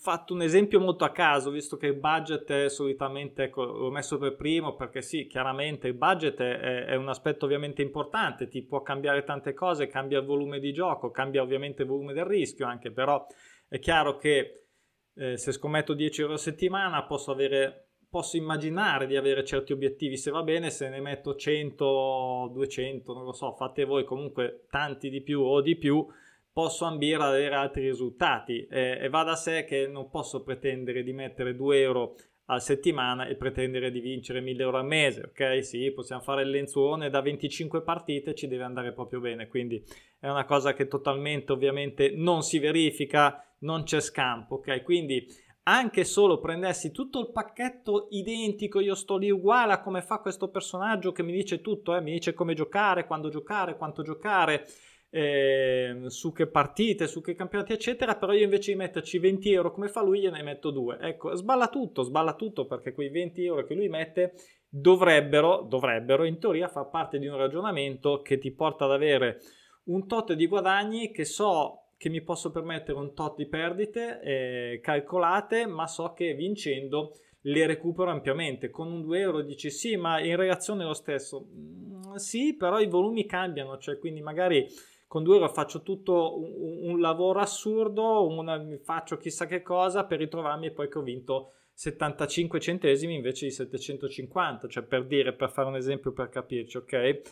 fatto 0.00 0.32
un 0.32 0.40
esempio 0.40 0.80
molto 0.80 1.04
a 1.04 1.10
caso, 1.10 1.50
visto 1.50 1.76
che 1.76 1.86
il 1.86 1.94
budget 1.94 2.50
è 2.50 2.68
solitamente, 2.70 3.44
ecco, 3.44 3.64
l'ho 3.64 3.90
messo 3.90 4.16
per 4.16 4.34
primo 4.34 4.74
perché 4.74 5.02
sì, 5.02 5.26
chiaramente 5.26 5.88
il 5.88 5.94
budget 5.94 6.40
è, 6.40 6.86
è, 6.86 6.94
un 6.94 7.08
aspetto 7.10 7.44
ovviamente 7.44 7.82
importante, 7.82 8.48
ti 8.48 8.62
può 8.62 8.80
cambiare 8.80 9.24
tante 9.24 9.52
cose, 9.52 9.88
cambia 9.88 10.20
il 10.20 10.24
volume 10.24 10.58
di 10.58 10.72
gioco, 10.72 11.10
cambia 11.10 11.42
ovviamente 11.42 11.82
il 11.82 11.88
volume 11.88 12.14
del 12.14 12.24
rischio 12.24 12.66
anche, 12.66 12.90
però 12.90 13.26
è 13.68 13.78
chiaro 13.78 14.16
che 14.16 14.68
eh, 15.14 15.36
se 15.36 15.52
scommetto 15.52 15.92
10 15.92 16.22
euro 16.22 16.32
a 16.34 16.38
settimana 16.38 17.04
posso 17.04 17.30
avere 17.30 17.90
posso 18.08 18.36
immaginare 18.36 19.06
di 19.06 19.16
avere 19.16 19.44
certi 19.44 19.72
obiettivi. 19.72 20.16
Se 20.16 20.32
va 20.32 20.42
bene, 20.42 20.70
se 20.70 20.88
ne 20.88 21.00
metto 21.00 21.36
100, 21.36 22.50
200, 22.52 23.12
non 23.12 23.24
lo 23.24 23.32
so, 23.32 23.52
fate 23.52 23.84
voi 23.84 24.04
comunque 24.04 24.64
tanti 24.68 25.10
di 25.10 25.22
più 25.22 25.42
o 25.42 25.60
di 25.60 25.76
più, 25.76 26.04
posso 26.52 26.84
ambire 26.84 27.22
ad 27.22 27.34
avere 27.34 27.54
altri 27.54 27.82
risultati 27.82 28.66
e, 28.66 28.98
e 29.00 29.08
va 29.08 29.22
da 29.22 29.36
sé 29.36 29.64
che 29.64 29.86
non 29.86 30.10
posso 30.10 30.42
pretendere 30.42 31.02
di 31.02 31.12
mettere 31.12 31.54
2 31.54 31.80
euro 31.80 32.16
a 32.46 32.58
settimana 32.58 33.26
e 33.26 33.36
pretendere 33.36 33.92
di 33.92 34.00
vincere 34.00 34.40
1000 34.40 34.62
euro 34.62 34.78
al 34.78 34.86
mese, 34.86 35.30
ok? 35.30 35.64
Sì, 35.64 35.92
possiamo 35.92 36.20
fare 36.20 36.42
il 36.42 36.50
lenzuone 36.50 37.08
da 37.08 37.20
25 37.20 37.82
partite, 37.82 38.34
ci 38.34 38.48
deve 38.48 38.64
andare 38.64 38.92
proprio 38.92 39.20
bene, 39.20 39.46
quindi 39.46 39.82
è 40.18 40.28
una 40.28 40.44
cosa 40.44 40.74
che 40.74 40.88
totalmente 40.88 41.52
ovviamente 41.52 42.10
non 42.10 42.42
si 42.42 42.58
verifica, 42.58 43.44
non 43.60 43.84
c'è 43.84 44.00
scampo, 44.00 44.56
ok? 44.56 44.82
Quindi 44.82 45.24
anche 45.64 46.02
solo 46.04 46.40
prendessi 46.40 46.90
tutto 46.90 47.20
il 47.20 47.30
pacchetto 47.30 48.08
identico, 48.10 48.80
io 48.80 48.96
sto 48.96 49.16
lì 49.16 49.30
uguale 49.30 49.74
a 49.74 49.80
come 49.80 50.02
fa 50.02 50.18
questo 50.18 50.48
personaggio 50.48 51.12
che 51.12 51.22
mi 51.22 51.32
dice 51.32 51.60
tutto, 51.60 51.94
eh? 51.94 52.00
mi 52.00 52.10
dice 52.10 52.34
come 52.34 52.54
giocare, 52.54 53.06
quando 53.06 53.28
giocare, 53.28 53.76
quanto 53.76 54.02
giocare, 54.02 54.66
eh, 55.10 56.04
su 56.06 56.32
che 56.32 56.46
partite, 56.46 57.06
su 57.06 57.20
che 57.20 57.34
campionati, 57.34 57.72
eccetera. 57.72 58.16
Però 58.16 58.32
io 58.32 58.44
invece 58.44 58.72
di 58.72 58.78
metterci 58.78 59.18
20 59.18 59.52
euro 59.52 59.72
come 59.72 59.88
fa 59.88 60.02
lui, 60.02 60.20
gliene 60.20 60.42
metto 60.42 60.70
due. 60.70 60.98
Ecco, 61.00 61.34
sballa 61.34 61.68
tutto, 61.68 62.02
sballa 62.02 62.34
tutto 62.34 62.66
perché 62.66 62.92
quei 62.92 63.10
20 63.10 63.44
euro 63.44 63.64
che 63.64 63.74
lui 63.74 63.88
mette 63.88 64.34
dovrebbero, 64.68 65.66
dovrebbero 65.68 66.24
in 66.24 66.38
teoria 66.38 66.68
far 66.68 66.88
parte 66.88 67.18
di 67.18 67.26
un 67.26 67.36
ragionamento 67.36 68.22
che 68.22 68.38
ti 68.38 68.52
porta 68.52 68.84
ad 68.84 68.92
avere 68.92 69.40
un 69.84 70.06
tot 70.06 70.32
di 70.34 70.46
guadagni 70.46 71.10
che 71.10 71.24
so 71.24 71.80
che 71.96 72.08
mi 72.08 72.22
posso 72.22 72.50
permettere 72.50 72.96
un 72.96 73.12
tot 73.12 73.36
di 73.36 73.46
perdite 73.46 74.20
eh, 74.22 74.80
calcolate, 74.82 75.66
ma 75.66 75.86
so 75.86 76.14
che 76.14 76.32
vincendo 76.32 77.12
le 77.42 77.66
recupero 77.66 78.10
ampiamente. 78.10 78.70
Con 78.70 78.90
un 78.90 79.02
2 79.02 79.18
euro 79.18 79.42
dici 79.42 79.70
sì, 79.70 79.96
ma 79.96 80.18
in 80.20 80.36
reazione 80.36 80.84
lo 80.84 80.94
stesso. 80.94 81.46
Mm, 81.52 82.14
sì, 82.14 82.56
però 82.56 82.80
i 82.80 82.86
volumi 82.86 83.26
cambiano, 83.26 83.76
cioè 83.76 83.98
quindi 83.98 84.22
magari 84.22 84.66
con 85.10 85.24
2 85.24 85.34
euro 85.34 85.48
faccio 85.48 85.82
tutto 85.82 86.38
un, 86.38 86.88
un 86.88 87.00
lavoro 87.00 87.40
assurdo, 87.40 88.28
una, 88.28 88.64
faccio 88.84 89.16
chissà 89.16 89.46
che 89.46 89.60
cosa 89.60 90.04
per 90.04 90.20
ritrovarmi 90.20 90.70
poi 90.70 90.88
che 90.88 90.98
ho 90.98 91.02
vinto 91.02 91.54
75 91.72 92.60
centesimi 92.60 93.16
invece 93.16 93.46
di 93.46 93.50
750, 93.50 94.68
cioè 94.68 94.84
per 94.84 95.06
dire, 95.06 95.32
per 95.32 95.50
fare 95.50 95.66
un 95.66 95.74
esempio 95.74 96.12
per 96.12 96.28
capirci, 96.28 96.76
ok? 96.76 97.22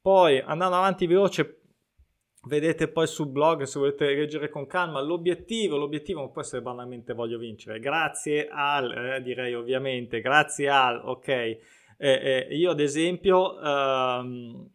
Poi 0.00 0.40
andando 0.40 0.78
avanti 0.78 1.06
veloce, 1.06 1.60
vedete 2.48 2.88
poi 2.88 3.06
sul 3.06 3.28
blog 3.28 3.62
se 3.62 3.78
volete 3.78 4.12
leggere 4.12 4.48
con 4.48 4.66
calma 4.66 5.00
l'obiettivo, 5.00 5.76
l'obiettivo 5.76 6.18
non 6.18 6.32
può 6.32 6.40
essere 6.40 6.60
banalmente 6.60 7.14
voglio 7.14 7.38
vincere, 7.38 7.78
grazie 7.78 8.48
al, 8.50 8.90
eh, 8.90 9.22
direi 9.22 9.54
ovviamente, 9.54 10.20
grazie 10.20 10.68
al, 10.68 11.02
ok, 11.04 11.28
eh, 11.28 11.58
eh, 11.98 12.48
io 12.50 12.72
ad 12.72 12.80
esempio... 12.80 13.60
Ehm, 13.60 14.70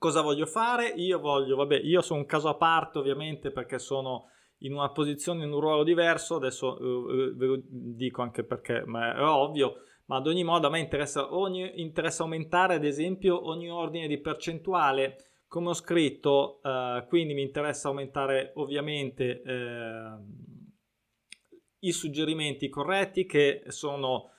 cosa 0.00 0.22
voglio 0.22 0.46
fare? 0.46 0.94
Io 0.96 1.20
voglio, 1.20 1.56
vabbè, 1.56 1.78
io 1.82 2.00
sono 2.00 2.20
un 2.20 2.26
caso 2.26 2.48
a 2.48 2.56
parte 2.56 2.98
ovviamente 2.98 3.50
perché 3.50 3.78
sono 3.78 4.30
in 4.60 4.72
una 4.72 4.90
posizione, 4.92 5.44
in 5.44 5.52
un 5.52 5.60
ruolo 5.60 5.84
diverso, 5.84 6.36
adesso 6.36 6.78
uh, 6.80 7.36
ve 7.36 7.46
lo 7.46 7.60
dico 7.62 8.22
anche 8.22 8.42
perché 8.42 8.78
è 8.78 9.20
ovvio, 9.20 9.82
ma 10.06 10.16
ad 10.16 10.26
ogni 10.26 10.42
modo 10.42 10.66
a 10.66 10.70
me 10.70 10.80
interessa, 10.80 11.34
ogni, 11.34 11.82
interessa 11.82 12.22
aumentare 12.22 12.76
ad 12.76 12.84
esempio 12.84 13.46
ogni 13.46 13.70
ordine 13.70 14.08
di 14.08 14.18
percentuale, 14.18 15.16
come 15.46 15.68
ho 15.68 15.74
scritto, 15.74 16.60
uh, 16.62 17.06
quindi 17.06 17.34
mi 17.34 17.42
interessa 17.42 17.88
aumentare 17.88 18.52
ovviamente 18.54 19.42
uh, 19.44 20.68
i 21.80 21.92
suggerimenti 21.92 22.70
corretti 22.70 23.26
che 23.26 23.64
sono 23.66 24.30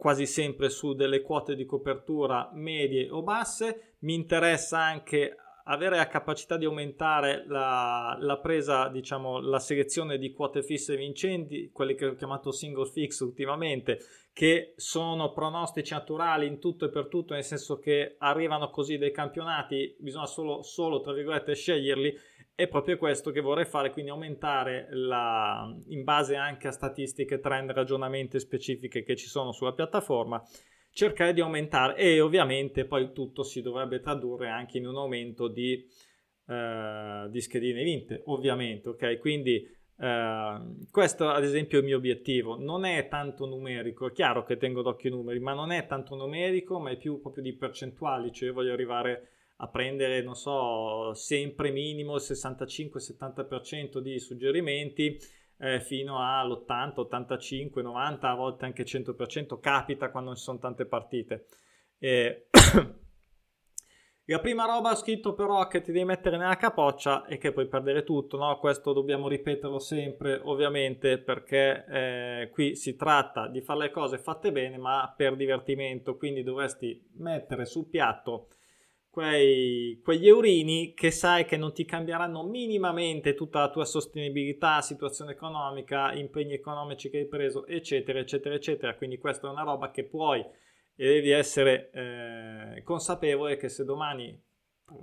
quasi 0.00 0.24
sempre 0.24 0.70
su 0.70 0.94
delle 0.94 1.20
quote 1.20 1.54
di 1.54 1.66
copertura 1.66 2.48
medie 2.54 3.10
o 3.10 3.22
basse. 3.22 3.96
Mi 3.98 4.14
interessa 4.14 4.78
anche 4.78 5.36
avere 5.64 5.96
la 5.96 6.06
capacità 6.06 6.56
di 6.56 6.64
aumentare 6.64 7.44
la, 7.46 8.16
la, 8.18 8.38
presa, 8.38 8.88
diciamo, 8.88 9.40
la 9.40 9.58
selezione 9.58 10.16
di 10.16 10.32
quote 10.32 10.62
fisse 10.62 10.96
vincenti, 10.96 11.68
quelli 11.70 11.94
che 11.94 12.06
ho 12.06 12.14
chiamato 12.14 12.50
single 12.50 12.86
fix 12.86 13.20
ultimamente, 13.20 13.98
che 14.32 14.72
sono 14.76 15.32
pronostici 15.32 15.92
naturali 15.92 16.46
in 16.46 16.60
tutto 16.60 16.86
e 16.86 16.88
per 16.88 17.08
tutto, 17.08 17.34
nel 17.34 17.44
senso 17.44 17.78
che 17.78 18.14
arrivano 18.20 18.70
così 18.70 18.96
dai 18.96 19.12
campionati, 19.12 19.94
bisogna 19.98 20.24
solo, 20.24 20.62
solo 20.62 21.02
tra 21.02 21.12
virgolette, 21.12 21.54
sceglierli 21.54 22.16
è 22.60 22.68
proprio 22.68 22.98
questo 22.98 23.30
che 23.30 23.40
vorrei 23.40 23.64
fare, 23.64 23.90
quindi 23.90 24.10
aumentare 24.10 24.88
la, 24.90 25.74
in 25.88 26.04
base 26.04 26.36
anche 26.36 26.68
a 26.68 26.72
statistiche, 26.72 27.40
trend, 27.40 27.70
ragionamenti 27.70 28.38
specifiche 28.38 29.02
che 29.02 29.16
ci 29.16 29.28
sono 29.28 29.52
sulla 29.52 29.72
piattaforma, 29.72 30.42
cercare 30.92 31.32
di 31.32 31.40
aumentare. 31.40 31.96
E 31.96 32.20
ovviamente 32.20 32.84
poi 32.84 33.12
tutto 33.12 33.44
si 33.44 33.62
dovrebbe 33.62 34.00
tradurre 34.00 34.50
anche 34.50 34.76
in 34.76 34.86
un 34.86 34.96
aumento 34.96 35.48
di, 35.48 35.82
eh, 36.48 37.26
di 37.30 37.40
schedine 37.40 37.82
vinte, 37.82 38.20
ovviamente, 38.26 38.90
ok? 38.90 39.18
Quindi 39.18 39.66
eh, 39.96 40.60
questo 40.90 41.30
ad 41.30 41.42
esempio 41.42 41.78
è 41.78 41.80
il 41.80 41.86
mio 41.86 41.96
obiettivo, 41.96 42.58
non 42.58 42.84
è 42.84 43.08
tanto 43.08 43.46
numerico, 43.46 44.06
è 44.08 44.12
chiaro 44.12 44.44
che 44.44 44.58
tengo 44.58 44.82
d'occhio 44.82 45.08
i 45.08 45.12
numeri, 45.14 45.38
ma 45.40 45.54
non 45.54 45.70
è 45.70 45.86
tanto 45.86 46.14
numerico, 46.14 46.78
ma 46.78 46.90
è 46.90 46.98
più 46.98 47.22
proprio 47.22 47.42
di 47.42 47.54
percentuali, 47.54 48.30
cioè 48.32 48.52
voglio 48.52 48.74
arrivare 48.74 49.28
a 49.62 49.68
prendere, 49.68 50.22
non 50.22 50.34
so, 50.34 51.12
sempre 51.14 51.70
minimo 51.70 52.14
il 52.14 52.22
65-70% 52.22 53.98
di 53.98 54.18
suggerimenti 54.18 55.18
eh, 55.58 55.80
fino 55.80 56.18
all'80, 56.18 57.00
85, 57.00 57.82
90, 57.82 58.30
a 58.30 58.34
volte 58.34 58.64
anche 58.64 58.84
100%, 58.84 59.60
capita 59.60 60.10
quando 60.10 60.34
ci 60.34 60.42
sono 60.42 60.58
tante 60.58 60.86
partite. 60.86 61.46
E... 61.98 62.48
La 64.30 64.38
prima 64.38 64.64
roba 64.64 64.92
ho 64.92 64.94
scritto 64.94 65.34
però 65.34 65.66
che 65.66 65.80
ti 65.80 65.90
devi 65.90 66.04
mettere 66.04 66.36
nella 66.36 66.54
capoccia 66.54 67.26
e 67.26 67.36
che 67.36 67.50
puoi 67.50 67.66
perdere 67.66 68.04
tutto, 68.04 68.36
no? 68.36 68.60
Questo 68.60 68.92
dobbiamo 68.92 69.26
ripeterlo 69.26 69.80
sempre, 69.80 70.40
ovviamente, 70.44 71.18
perché 71.18 71.84
eh, 71.88 72.50
qui 72.52 72.76
si 72.76 72.94
tratta 72.94 73.48
di 73.48 73.60
fare 73.60 73.80
le 73.80 73.90
cose 73.90 74.18
fatte 74.18 74.52
bene, 74.52 74.78
ma 74.78 75.12
per 75.16 75.34
divertimento, 75.34 76.16
quindi 76.16 76.44
dovresti 76.44 77.04
mettere 77.14 77.64
sul 77.64 77.88
piatto 77.88 78.50
quei, 79.10 80.00
quegli 80.02 80.28
eurini 80.28 80.94
che 80.94 81.10
sai 81.10 81.44
che 81.44 81.56
non 81.56 81.72
ti 81.72 81.84
cambieranno 81.84 82.44
minimamente 82.44 83.34
tutta 83.34 83.58
la 83.58 83.70
tua 83.70 83.84
sostenibilità, 83.84 84.80
situazione 84.80 85.32
economica, 85.32 86.12
impegni 86.12 86.54
economici 86.54 87.10
che 87.10 87.18
hai 87.18 87.26
preso, 87.26 87.66
eccetera, 87.66 88.20
eccetera, 88.20 88.54
eccetera. 88.54 88.94
Quindi 88.94 89.18
questa 89.18 89.48
è 89.48 89.50
una 89.50 89.64
roba 89.64 89.90
che 89.90 90.04
puoi 90.04 90.40
e 90.40 91.06
devi 91.06 91.30
essere 91.30 91.90
eh, 91.92 92.82
consapevole 92.84 93.56
che 93.56 93.68
se 93.68 93.84
domani, 93.84 94.40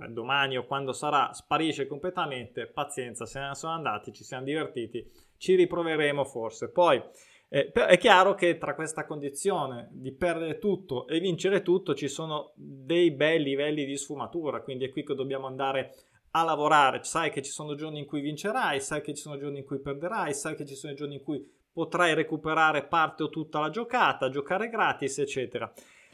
domani 0.08 0.56
o 0.56 0.64
quando 0.64 0.92
sarà, 0.92 1.32
sparisce 1.32 1.86
completamente, 1.86 2.66
pazienza, 2.66 3.26
se 3.26 3.40
ne 3.40 3.54
sono 3.54 3.74
andati, 3.74 4.12
ci 4.12 4.24
siamo 4.24 4.44
divertiti, 4.44 5.06
ci 5.36 5.54
riproveremo 5.54 6.24
forse. 6.24 6.70
Poi 6.70 7.02
eh, 7.48 7.70
è 7.70 7.96
chiaro 7.96 8.34
che 8.34 8.58
tra 8.58 8.74
questa 8.74 9.06
condizione 9.06 9.88
di 9.90 10.12
perdere 10.12 10.58
tutto 10.58 11.06
e 11.06 11.18
vincere 11.18 11.62
tutto 11.62 11.94
ci 11.94 12.08
sono 12.08 12.52
dei 12.54 13.10
bei 13.10 13.42
livelli 13.42 13.86
di 13.86 13.96
sfumatura, 13.96 14.60
quindi 14.60 14.84
è 14.84 14.90
qui 14.90 15.02
che 15.04 15.14
dobbiamo 15.14 15.46
andare 15.46 15.94
a 16.32 16.44
lavorare. 16.44 17.02
Sai 17.04 17.30
che 17.30 17.42
ci 17.42 17.50
sono 17.50 17.74
giorni 17.74 18.00
in 18.00 18.06
cui 18.06 18.20
vincerai, 18.20 18.80
sai 18.80 19.00
che 19.00 19.14
ci 19.14 19.22
sono 19.22 19.38
giorni 19.38 19.58
in 19.58 19.64
cui 19.64 19.80
perderai, 19.80 20.34
sai 20.34 20.56
che 20.56 20.66
ci 20.66 20.74
sono 20.74 20.92
giorni 20.92 21.14
in 21.14 21.22
cui 21.22 21.42
potrai 21.72 22.12
recuperare 22.14 22.84
parte 22.84 23.22
o 23.22 23.30
tutta 23.30 23.60
la 23.60 23.70
giocata, 23.70 24.28
giocare 24.28 24.68
gratis, 24.68 25.18
eccetera. 25.18 25.72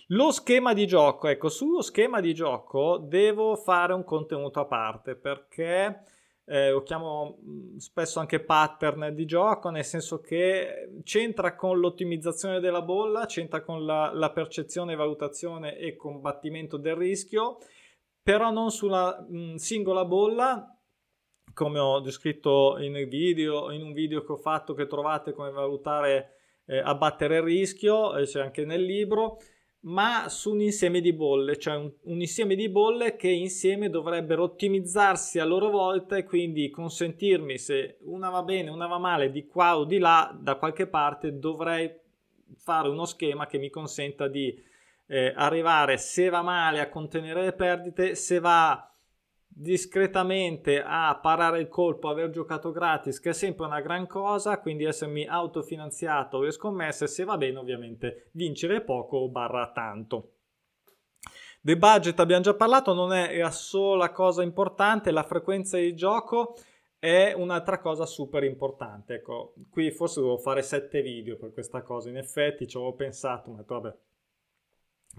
Lo 0.08 0.30
schema 0.30 0.74
di 0.74 0.86
gioco, 0.86 1.28
ecco, 1.28 1.48
sullo 1.48 1.80
schema 1.80 2.20
di 2.20 2.34
gioco 2.34 2.98
devo 2.98 3.56
fare 3.56 3.94
un 3.94 4.04
contenuto 4.04 4.60
a 4.60 4.66
parte 4.66 5.16
perché 5.16 6.02
eh, 6.46 6.70
lo 6.70 6.82
chiamo 6.82 7.38
mm, 7.42 7.76
spesso 7.76 8.20
anche 8.20 8.40
pattern 8.40 9.14
di 9.14 9.24
gioco, 9.24 9.70
nel 9.70 9.84
senso 9.84 10.20
che 10.20 11.00
c'entra 11.02 11.54
con 11.54 11.78
l'ottimizzazione 11.78 12.60
della 12.60 12.82
bolla, 12.82 13.26
c'entra 13.26 13.62
con 13.62 13.84
la, 13.84 14.12
la 14.12 14.30
percezione, 14.30 14.94
valutazione 14.94 15.76
e 15.78 15.96
combattimento 15.96 16.76
del 16.76 16.96
rischio, 16.96 17.58
però 18.22 18.50
non 18.50 18.70
sulla 18.70 19.24
mh, 19.26 19.36
mm, 19.36 19.54
singola 19.54 20.04
bolla, 20.04 20.68
come 21.52 21.78
ho 21.78 22.00
descritto 22.00 22.76
in, 22.78 23.08
video, 23.08 23.70
in 23.70 23.82
un 23.82 23.92
video 23.92 24.24
che 24.24 24.32
ho 24.32 24.36
fatto 24.36 24.74
che 24.74 24.86
trovate 24.86 25.32
come 25.32 25.50
valutare, 25.50 26.36
eh, 26.66 26.78
abbattere 26.78 27.36
il 27.36 27.42
rischio, 27.42 28.16
eh, 28.16 28.24
c'è 28.24 28.40
anche 28.40 28.64
nel 28.64 28.82
libro, 28.82 29.38
ma 29.84 30.28
su 30.28 30.52
un 30.52 30.60
insieme 30.60 31.00
di 31.00 31.12
bolle, 31.12 31.58
cioè 31.58 31.76
un, 31.76 31.92
un, 32.02 32.20
insieme 32.20 32.54
di 32.54 32.68
bolle 32.68 33.16
che 33.16 33.28
insieme 33.28 33.90
dovrebbero 33.90 34.44
ottimizzarsi 34.44 35.38
a 35.38 35.44
loro 35.44 35.70
volta 35.70 36.16
e 36.16 36.24
quindi 36.24 36.70
consentirmi 36.70 37.58
se 37.58 37.98
una 38.02 38.30
va 38.30 38.42
bene, 38.42 38.70
una 38.70 38.86
va 38.86 38.98
male 38.98 39.30
di 39.30 39.46
qua 39.46 39.76
o 39.76 39.84
di 39.84 39.98
là, 39.98 40.34
da 40.38 40.56
qualche 40.56 40.86
parte 40.86 41.38
dovrei 41.38 41.92
fare 42.56 42.88
uno 42.88 43.04
schema 43.04 43.46
che 43.46 43.58
mi 43.58 43.68
consenta 43.68 44.26
di 44.26 44.58
eh, 45.06 45.32
arrivare 45.36 45.98
se 45.98 46.30
va 46.30 46.40
male 46.40 46.80
a 46.80 46.88
contenere 46.88 47.42
le 47.42 47.52
perdite, 47.52 48.14
se 48.14 48.38
va 48.38 48.88
discretamente 49.56 50.82
a 50.84 51.16
parare 51.22 51.60
il 51.60 51.68
colpo, 51.68 52.08
aver 52.08 52.30
giocato 52.30 52.72
gratis, 52.72 53.20
che 53.20 53.30
è 53.30 53.32
sempre 53.32 53.66
una 53.66 53.80
gran 53.80 54.06
cosa, 54.08 54.58
quindi 54.58 54.84
essermi 54.84 55.26
autofinanziato 55.26 56.40
le 56.40 56.50
scommesse, 56.50 57.06
se 57.06 57.24
va 57.24 57.36
bene 57.36 57.58
ovviamente 57.58 58.30
vincere 58.32 58.82
poco 58.82 59.28
barra 59.28 59.70
tanto. 59.72 60.30
Del 61.60 61.78
budget 61.78 62.18
abbiamo 62.18 62.42
già 62.42 62.54
parlato, 62.54 62.92
non 62.92 63.12
è 63.12 63.38
la 63.38 63.50
sola 63.50 64.10
cosa 64.10 64.42
importante, 64.42 65.12
la 65.12 65.22
frequenza 65.22 65.78
di 65.78 65.94
gioco 65.94 66.56
è 66.98 67.32
un'altra 67.32 67.78
cosa 67.78 68.06
super 68.06 68.42
importante. 68.42 69.14
Ecco, 69.14 69.54
qui 69.70 69.90
forse 69.92 70.20
devo 70.20 70.36
fare 70.36 70.62
sette 70.62 71.00
video 71.00 71.36
per 71.36 71.52
questa 71.52 71.82
cosa, 71.82 72.10
in 72.10 72.16
effetti 72.16 72.66
ci 72.66 72.76
avevo 72.76 72.94
pensato, 72.94 73.50
ma 73.50 73.62
vabbè, 73.64 73.94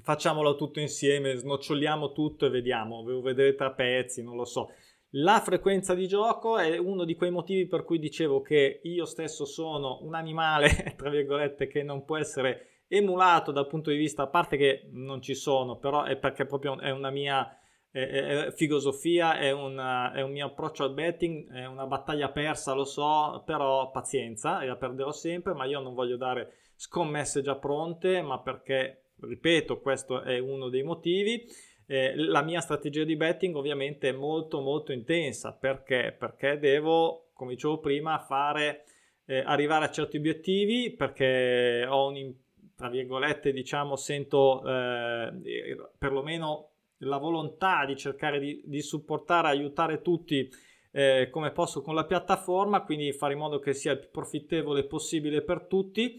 facciamolo 0.01 0.55
tutto 0.55 0.79
insieme, 0.79 1.35
snoccioliamo 1.35 2.11
tutto 2.11 2.45
e 2.45 2.49
vediamo, 2.49 3.03
devo 3.03 3.21
vedere 3.21 3.55
tra 3.55 3.71
pezzi, 3.71 4.23
non 4.23 4.35
lo 4.35 4.45
so. 4.45 4.69
La 5.17 5.39
frequenza 5.39 5.93
di 5.93 6.07
gioco 6.07 6.57
è 6.57 6.77
uno 6.77 7.05
di 7.05 7.15
quei 7.15 7.31
motivi 7.31 7.67
per 7.67 7.83
cui 7.83 7.99
dicevo 7.99 8.41
che 8.41 8.81
io 8.83 9.05
stesso 9.05 9.45
sono 9.45 9.99
un 10.01 10.13
animale, 10.13 10.93
tra 10.97 11.09
virgolette, 11.09 11.67
che 11.67 11.83
non 11.83 12.03
può 12.03 12.17
essere 12.17 12.83
emulato 12.87 13.51
dal 13.51 13.67
punto 13.67 13.89
di 13.89 13.97
vista, 13.97 14.23
a 14.23 14.27
parte 14.27 14.57
che 14.57 14.89
non 14.91 15.21
ci 15.21 15.33
sono, 15.33 15.77
però 15.77 16.03
è 16.03 16.17
perché 16.17 16.45
proprio 16.45 16.79
è 16.79 16.91
una 16.91 17.09
mia 17.09 17.57
è, 17.95 18.47
è 18.47 18.51
filosofia, 18.51 19.37
è, 19.37 19.51
una, 19.51 20.11
è, 20.11 20.21
un 20.21 20.31
mio 20.31 20.47
approccio 20.47 20.83
al 20.83 20.93
betting, 20.93 21.49
è 21.49 21.65
una 21.65 21.87
battaglia 21.87 22.29
persa, 22.29 22.73
lo 22.73 22.83
so, 22.83 23.41
però 23.45 23.89
pazienza, 23.91 24.59
e 24.59 24.65
la 24.65 24.75
perderò 24.75 25.13
sempre, 25.13 25.53
ma 25.53 25.63
io 25.63 25.79
non 25.79 25.93
voglio 25.93 26.17
dare 26.17 26.57
scommesse 26.75 27.41
già 27.41 27.55
pronte, 27.55 28.21
ma 28.21 28.41
perché 28.41 29.04
ripeto, 29.21 29.79
questo 29.79 30.21
è 30.21 30.37
uno 30.39 30.69
dei 30.69 30.83
motivi. 30.83 31.45
Eh, 31.87 32.15
la 32.15 32.41
mia 32.41 32.61
strategia 32.61 33.03
di 33.03 33.15
betting 33.15 33.55
ovviamente 33.55 34.09
è 34.09 34.11
molto 34.11 34.59
molto 34.61 34.91
intensa 34.91 35.53
perché? 35.53 36.15
Perché 36.17 36.57
devo, 36.57 37.29
come 37.33 37.53
dicevo 37.53 37.79
prima, 37.79 38.17
fare 38.19 38.85
eh, 39.25 39.39
arrivare 39.39 39.85
a 39.85 39.91
certi 39.91 40.17
obiettivi 40.17 40.91
perché 40.91 41.85
ho 41.87 42.07
un 42.07 42.33
tra 42.75 42.89
virgolette 42.89 43.53
diciamo 43.53 43.95
sento 43.95 44.61
eh, 44.67 45.31
perlomeno 45.97 46.71
la 46.99 47.17
volontà 47.17 47.85
di 47.85 47.95
cercare 47.95 48.39
di, 48.39 48.61
di 48.65 48.81
supportare 48.81 49.47
aiutare 49.47 50.01
tutti 50.01 50.49
eh, 50.91 51.29
come 51.31 51.51
posso 51.51 51.81
con 51.81 51.95
la 51.95 52.05
piattaforma 52.05 52.83
quindi 52.83 53.13
fare 53.13 53.33
in 53.33 53.39
modo 53.39 53.59
che 53.59 53.73
sia 53.73 53.93
il 53.93 53.99
più 53.99 54.09
profittevole 54.11 54.85
possibile 54.85 55.41
per 55.41 55.61
tutti 55.61 56.17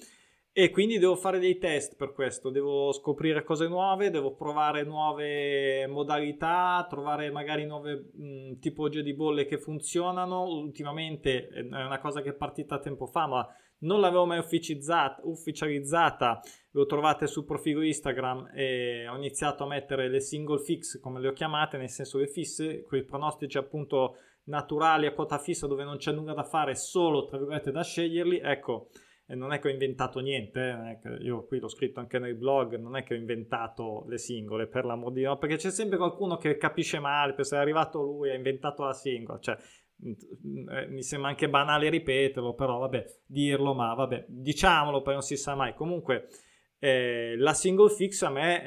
e 0.58 0.70
quindi 0.70 0.96
devo 0.96 1.16
fare 1.16 1.38
dei 1.38 1.58
test 1.58 1.96
per 1.96 2.14
questo, 2.14 2.48
devo 2.48 2.90
scoprire 2.90 3.44
cose 3.44 3.68
nuove, 3.68 4.08
devo 4.08 4.32
provare 4.32 4.84
nuove 4.84 5.86
modalità, 5.86 6.86
trovare 6.88 7.30
magari 7.30 7.66
nuove 7.66 8.08
mh, 8.14 8.58
tipologie 8.58 9.02
di 9.02 9.12
bolle 9.12 9.44
che 9.44 9.58
funzionano. 9.58 10.44
Ultimamente 10.44 11.48
è 11.48 11.60
una 11.60 12.00
cosa 12.00 12.22
che 12.22 12.30
è 12.30 12.32
partita 12.32 12.78
tempo 12.78 13.04
fa, 13.04 13.26
ma 13.26 13.46
non 13.80 14.00
l'avevo 14.00 14.24
mai 14.24 14.38
ufficializzata. 14.38 16.40
L'ho 16.70 16.86
trovate 16.86 17.26
sul 17.26 17.44
profilo 17.44 17.82
Instagram 17.82 18.52
e 18.54 19.06
ho 19.08 19.16
iniziato 19.16 19.64
a 19.64 19.66
mettere 19.66 20.08
le 20.08 20.20
single 20.20 20.60
fix, 20.60 20.98
come 21.00 21.20
le 21.20 21.28
ho 21.28 21.32
chiamate, 21.32 21.76
nel 21.76 21.90
senso 21.90 22.16
le 22.16 22.28
fisse, 22.28 22.82
quei 22.84 23.04
pronostici 23.04 23.58
appunto 23.58 24.16
naturali 24.44 25.04
a 25.04 25.12
quota 25.12 25.36
fissa 25.36 25.66
dove 25.66 25.84
non 25.84 25.98
c'è 25.98 26.12
nulla 26.12 26.32
da 26.32 26.44
fare, 26.44 26.74
solo 26.76 27.26
tra 27.26 27.36
virgolette 27.36 27.70
da 27.70 27.82
sceglierli. 27.82 28.38
Ecco 28.38 28.88
non 29.34 29.52
è 29.52 29.58
che 29.58 29.68
ho 29.68 29.70
inventato 29.72 30.20
niente, 30.20 31.00
eh, 31.02 31.16
io 31.24 31.44
qui 31.46 31.58
l'ho 31.58 31.68
scritto 31.68 31.98
anche 31.98 32.18
nel 32.20 32.36
blog, 32.36 32.76
non 32.76 32.96
è 32.96 33.02
che 33.02 33.14
ho 33.14 33.16
inventato 33.16 34.04
le 34.06 34.18
singole 34.18 34.68
per 34.68 34.84
l'amor 34.84 35.12
di 35.12 35.20
Dio, 35.20 35.36
perché 35.36 35.56
c'è 35.56 35.70
sempre 35.70 35.96
qualcuno 35.96 36.36
che 36.36 36.56
capisce 36.56 37.00
male, 37.00 37.34
se 37.42 37.56
è 37.56 37.58
arrivato 37.58 38.02
lui 38.02 38.30
ha 38.30 38.34
inventato 38.34 38.84
la 38.84 38.92
singola, 38.92 39.40
cioè 39.40 39.56
mm, 40.04 40.68
eh, 40.68 40.86
mi 40.88 41.02
sembra 41.02 41.30
anche 41.30 41.48
banale 41.48 41.88
ripeterlo, 41.88 42.54
però 42.54 42.78
vabbè, 42.78 43.04
dirlo, 43.26 43.74
ma 43.74 43.94
vabbè, 43.94 44.26
diciamolo, 44.28 45.02
poi 45.02 45.14
non 45.14 45.22
si 45.22 45.36
sa 45.36 45.56
mai. 45.56 45.74
Comunque, 45.74 46.28
eh, 46.78 47.34
la 47.36 47.52
single 47.52 47.90
fix 47.90 48.22
a 48.22 48.30
me 48.30 48.64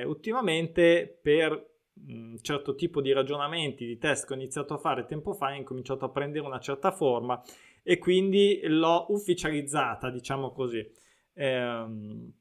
eh, 0.00 0.04
ultimamente 0.04 1.20
per 1.22 1.70
un 2.08 2.38
certo 2.40 2.74
tipo 2.74 3.00
di 3.00 3.12
ragionamenti, 3.12 3.86
di 3.86 3.98
test 3.98 4.26
che 4.26 4.32
ho 4.32 4.36
iniziato 4.36 4.74
a 4.74 4.78
fare 4.78 5.04
tempo 5.04 5.32
fa, 5.32 5.48
ha 5.48 5.54
incominciato 5.54 6.04
a 6.04 6.10
prendere 6.10 6.44
una 6.44 6.58
certa 6.58 6.90
forma 6.90 7.40
e 7.82 7.98
quindi 7.98 8.60
l'ho 8.64 9.06
ufficializzata, 9.08 10.10
diciamo 10.10 10.52
così. 10.52 10.88
Ehm, 11.34 12.32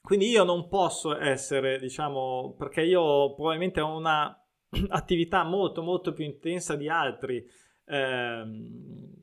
quindi 0.00 0.28
io 0.28 0.44
non 0.44 0.68
posso 0.68 1.16
essere, 1.18 1.78
diciamo, 1.78 2.54
perché 2.56 2.82
io 2.82 3.34
probabilmente 3.34 3.80
ho 3.80 3.96
una 3.96 4.32
attività 4.88 5.44
molto 5.44 5.82
molto 5.82 6.12
più 6.12 6.24
intensa 6.24 6.76
di 6.76 6.88
altri. 6.88 7.44
Ehm, 7.86 9.14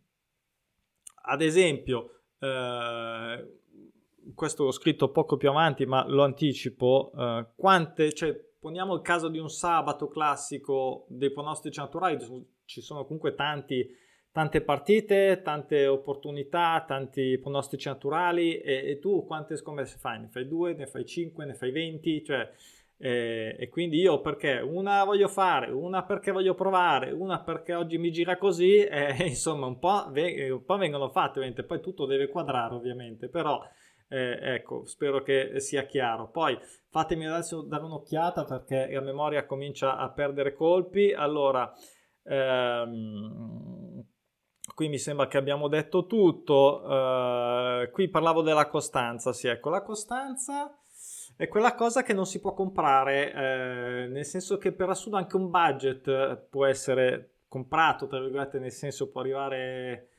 ad 1.25 1.41
esempio, 1.41 2.23
eh, 2.39 3.59
questo 4.35 4.63
l'ho 4.65 4.71
scritto 4.71 5.09
poco 5.09 5.37
più 5.37 5.49
avanti, 5.49 5.85
ma 5.85 6.05
lo 6.07 6.23
anticipo. 6.23 7.11
Eh, 7.17 7.47
quante, 7.55 8.13
cioè, 8.13 8.33
poniamo 8.59 8.93
il 8.93 9.01
caso 9.01 9.29
di 9.29 9.39
un 9.39 9.49
sabato 9.49 10.07
classico 10.07 11.05
dei 11.09 11.31
pronostici 11.31 11.79
naturali, 11.79 12.17
ci 12.65 12.81
sono 12.81 13.03
comunque 13.03 13.35
tanti 13.35 13.87
tante 14.33 14.61
partite, 14.61 15.41
tante 15.43 15.85
opportunità, 15.85 16.83
tanti 16.87 17.37
pronostici 17.37 17.87
naturali 17.87 18.57
e, 18.57 18.89
e, 18.89 18.99
tu 18.99 19.25
quante 19.27 19.55
scommesse 19.55 19.97
fai? 19.99 20.21
Ne 20.21 20.27
fai 20.27 20.47
due, 20.47 20.73
ne 20.73 20.87
fai 20.87 21.05
cinque, 21.05 21.45
ne 21.45 21.53
fai 21.53 21.69
venti? 21.69 22.23
Cioè, 22.23 22.51
eh, 22.97 23.55
e 23.59 23.69
quindi 23.69 23.99
io 23.99 24.21
perché 24.21 24.57
una 24.59 25.03
voglio 25.03 25.27
fare, 25.27 25.69
una 25.71 26.03
perché 26.03 26.31
voglio 26.31 26.55
provare, 26.55 27.11
una 27.11 27.41
perché 27.41 27.75
oggi 27.75 27.99
mi 27.99 28.11
gira 28.11 28.37
così, 28.37 28.77
eh, 28.83 29.15
insomma 29.27 29.67
un 29.67 29.77
po', 29.77 30.07
ve- 30.09 30.49
un 30.49 30.65
po', 30.65 30.77
vengono 30.77 31.09
fatte, 31.09 31.37
ovviamente. 31.37 31.63
poi 31.63 31.79
tutto 31.79 32.07
deve 32.07 32.27
quadrare 32.27 32.73
ovviamente, 32.73 33.29
però 33.29 33.61
eh, 34.07 34.39
ecco, 34.55 34.83
spero 34.87 35.21
che 35.21 35.59
sia 35.59 35.85
chiaro. 35.85 36.29
Poi 36.31 36.57
fatemi 36.89 37.27
adesso 37.27 37.61
dare 37.61 37.83
un'occhiata 37.83 38.45
perché 38.45 38.87
la 38.91 39.01
memoria 39.01 39.45
comincia 39.45 39.95
a 39.95 40.09
perdere 40.09 40.55
colpi, 40.55 41.13
allora... 41.13 41.71
Ehm, 42.25 44.03
qui 44.73 44.87
mi 44.89 44.97
sembra 44.97 45.27
che 45.27 45.37
abbiamo 45.37 45.67
detto 45.67 46.05
tutto. 46.05 46.81
Uh, 46.83 47.89
qui 47.91 48.09
parlavo 48.09 48.41
della 48.41 48.67
costanza, 48.67 49.33
sì, 49.33 49.47
ecco, 49.47 49.69
la 49.69 49.81
costanza 49.81 50.77
è 51.35 51.47
quella 51.47 51.73
cosa 51.75 52.03
che 52.03 52.13
non 52.13 52.25
si 52.25 52.39
può 52.39 52.53
comprare, 52.53 53.33
eh, 53.33 54.07
nel 54.07 54.25
senso 54.25 54.57
che 54.57 54.71
per 54.71 54.89
assurdo 54.89 55.17
anche 55.17 55.35
un 55.35 55.49
budget 55.49 56.47
può 56.49 56.65
essere 56.65 57.31
comprato, 57.47 58.07
tra 58.07 58.19
virgolette, 58.19 58.59
nel 58.59 58.71
senso 58.71 59.09
può 59.09 59.21
arrivare, 59.21 60.09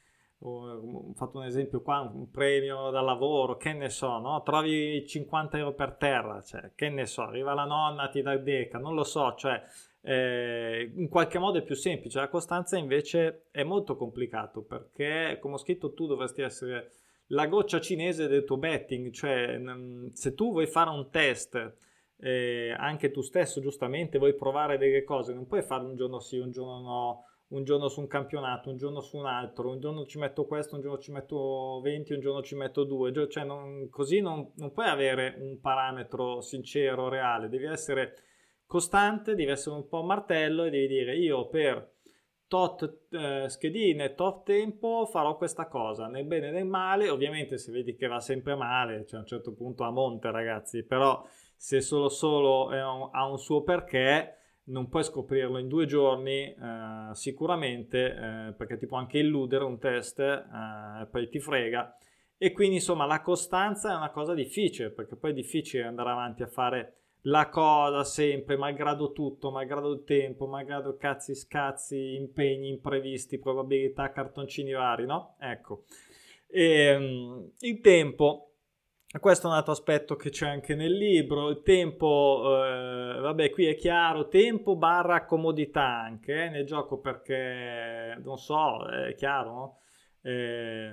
ho 0.41 1.13
fatto 1.15 1.39
un 1.39 1.45
esempio 1.45 1.83
qua, 1.83 2.01
un 2.01 2.31
premio 2.31 2.91
da 2.91 3.01
lavoro, 3.01 3.57
che 3.57 3.73
ne 3.73 3.91
so, 3.91 4.19
no? 4.19 4.43
trovi 4.43 5.07
50 5.07 5.59
euro 5.59 5.73
per 5.73 5.95
terra, 5.95 6.41
cioè, 6.43 6.73
che 6.75 6.89
ne 6.89 7.07
so, 7.07 7.23
arriva 7.23 7.55
la 7.55 7.65
nonna, 7.65 8.09
ti 8.09 8.21
dà 8.23 8.37
deca, 8.37 8.79
non 8.79 8.95
lo 8.95 9.05
so, 9.05 9.35
cioè 9.35 9.63
eh, 10.07 10.93
in 10.95 11.09
qualche 11.09 11.39
modo 11.39 11.59
è 11.59 11.63
più 11.63 11.75
semplice. 11.75 12.19
La 12.21 12.29
costanza 12.29 12.77
invece 12.77 13.47
è 13.51 13.63
molto 13.63 13.97
complicato 13.97 14.63
perché, 14.63 15.39
come 15.41 15.55
ho 15.55 15.59
scritto, 15.59 15.95
tu 15.95 16.07
dovresti 16.07 16.43
essere 16.43 16.93
la 17.29 17.47
goccia 17.47 17.81
cinese 17.81 18.29
del 18.29 18.45
tuo 18.45 18.59
betting, 18.59 19.11
cioè 19.11 19.59
se 20.13 20.35
tu 20.35 20.53
vuoi 20.53 20.67
fare 20.67 20.91
un 20.91 21.09
test, 21.11 21.77
eh, 22.19 22.75
anche 22.77 23.11
tu 23.11 23.23
stesso 23.23 23.61
giustamente 23.61 24.19
vuoi 24.19 24.35
provare 24.35 24.77
delle 24.77 25.03
cose, 25.05 25.33
non 25.33 25.47
puoi 25.47 25.63
fare 25.63 25.85
un 25.85 25.97
giorno 25.97 26.21
sì, 26.21 26.37
un 26.37 26.51
giorno 26.51 26.81
no, 26.81 27.25
un 27.49 27.65
giorno 27.65 27.89
su 27.89 28.01
un 28.01 28.07
campionato, 28.07 28.69
un 28.69 28.77
giorno 28.77 29.01
su 29.01 29.17
un 29.17 29.25
altro, 29.25 29.71
un 29.71 29.81
giorno 29.81 30.05
ci 30.05 30.19
metto 30.19 30.45
questo, 30.45 30.75
un 30.75 30.83
giorno 30.83 30.99
ci 30.99 31.13
metto 31.13 31.81
20, 31.83 32.13
un 32.13 32.21
giorno 32.21 32.43
ci 32.43 32.57
metto 32.57 32.85
2, 32.85 33.29
cioè 33.29 33.45
non, 33.45 33.89
così 33.89 34.21
non, 34.21 34.53
non 34.57 34.71
puoi 34.71 34.87
avere 34.87 35.35
un 35.39 35.59
parametro 35.61 36.43
sincero, 36.43 37.09
reale, 37.09 37.49
devi 37.49 37.65
essere 37.65 38.17
costante, 38.75 39.37
devi 39.37 39.53
essere 39.53 39.77
un 39.77 39.87
po' 39.87 40.03
martello 40.03 40.65
e 40.65 40.71
devi 40.71 40.89
dire 40.89 41.17
io 41.17 41.47
per 41.47 41.93
tot 42.49 43.07
eh, 43.13 43.49
schedine, 43.49 44.17
tot 44.17 44.45
tempo 44.45 45.07
farò 45.07 45.37
questa 45.37 45.69
cosa, 45.69 46.09
nel 46.09 46.25
bene 46.25 46.49
e 46.49 46.51
nel 46.51 46.67
male, 46.67 47.09
ovviamente 47.09 47.57
se 47.57 47.71
vedi 47.71 47.95
che 47.95 48.09
va 48.09 48.19
sempre 48.19 48.57
male, 48.57 49.07
cioè 49.07 49.19
a 49.19 49.23
un 49.23 49.29
certo 49.29 49.53
punto 49.53 49.85
a 49.85 49.93
monte 49.93 50.29
ragazzi, 50.33 50.83
però 50.83 51.25
se 51.57 51.81
solo 51.81 52.09
solo 52.09 52.67
un, 52.67 53.11
ha 53.13 53.25
un 53.29 53.39
suo 53.39 53.63
perché 53.63 54.39
non 54.65 54.89
puoi 54.89 55.05
scoprirlo 55.05 55.59
in 55.59 55.69
due 55.69 55.87
giorni 55.87 56.53
eh, 56.53 57.11
sicuramente 57.13 58.07
eh, 58.07 58.55
perché 58.55 58.77
ti 58.77 58.87
può 58.87 58.99
anche 58.99 59.19
illudere 59.19 59.63
un 59.63 59.79
test 59.79 60.19
eh, 60.19 61.07
poi 61.13 61.29
ti 61.29 61.39
frega. 61.39 61.97
E 62.37 62.51
quindi 62.51 62.77
insomma 62.77 63.07
la 63.07 63.21
costanza 63.21 63.93
è 63.93 63.95
una 63.97 64.11
cosa 64.11 64.35
difficile 64.35 64.91
perché 64.91 65.15
poi 65.15 65.31
è 65.31 65.35
difficile 65.35 65.85
andare 65.85 66.11
avanti 66.11 66.43
a 66.43 66.49
fare 66.49 67.04
la 67.27 67.49
cosa 67.49 68.05
sempre, 68.05 68.57
malgrado 68.57 69.13
tutto, 69.13 69.51
malgrado 69.51 69.93
il 69.93 70.05
tempo, 70.05 70.47
malgrado 70.47 70.97
cazzi 70.97 71.35
scazzi, 71.35 72.17
impegni 72.17 72.69
imprevisti, 72.69 73.39
probabilità, 73.39 74.11
cartoncini 74.11 74.73
vari, 74.73 75.07
no? 75.07 75.37
Ecco. 75.39 75.85
E, 76.49 76.95
um, 76.95 77.51
il 77.61 77.81
tempo, 77.81 78.53
questo 79.21 79.47
è 79.47 79.51
un 79.51 79.57
altro 79.57 79.73
aspetto 79.73 80.17
che 80.17 80.31
c'è 80.31 80.49
anche 80.49 80.75
nel 80.75 80.93
libro, 80.93 81.49
il 81.49 81.63
tempo, 81.63 82.63
eh, 82.63 83.21
vabbè 83.21 83.51
qui 83.51 83.67
è 83.67 83.75
chiaro, 83.75 84.29
tempo 84.29 84.77
barra 84.77 85.25
comodità 85.25 86.01
anche 86.01 86.45
eh, 86.45 86.49
nel 86.51 86.67
gioco 86.67 86.99
perché, 86.99 88.19
non 88.23 88.37
so, 88.37 88.87
è 88.87 89.15
chiaro, 89.15 89.51
no? 89.51 89.79
Eh, 90.27 90.91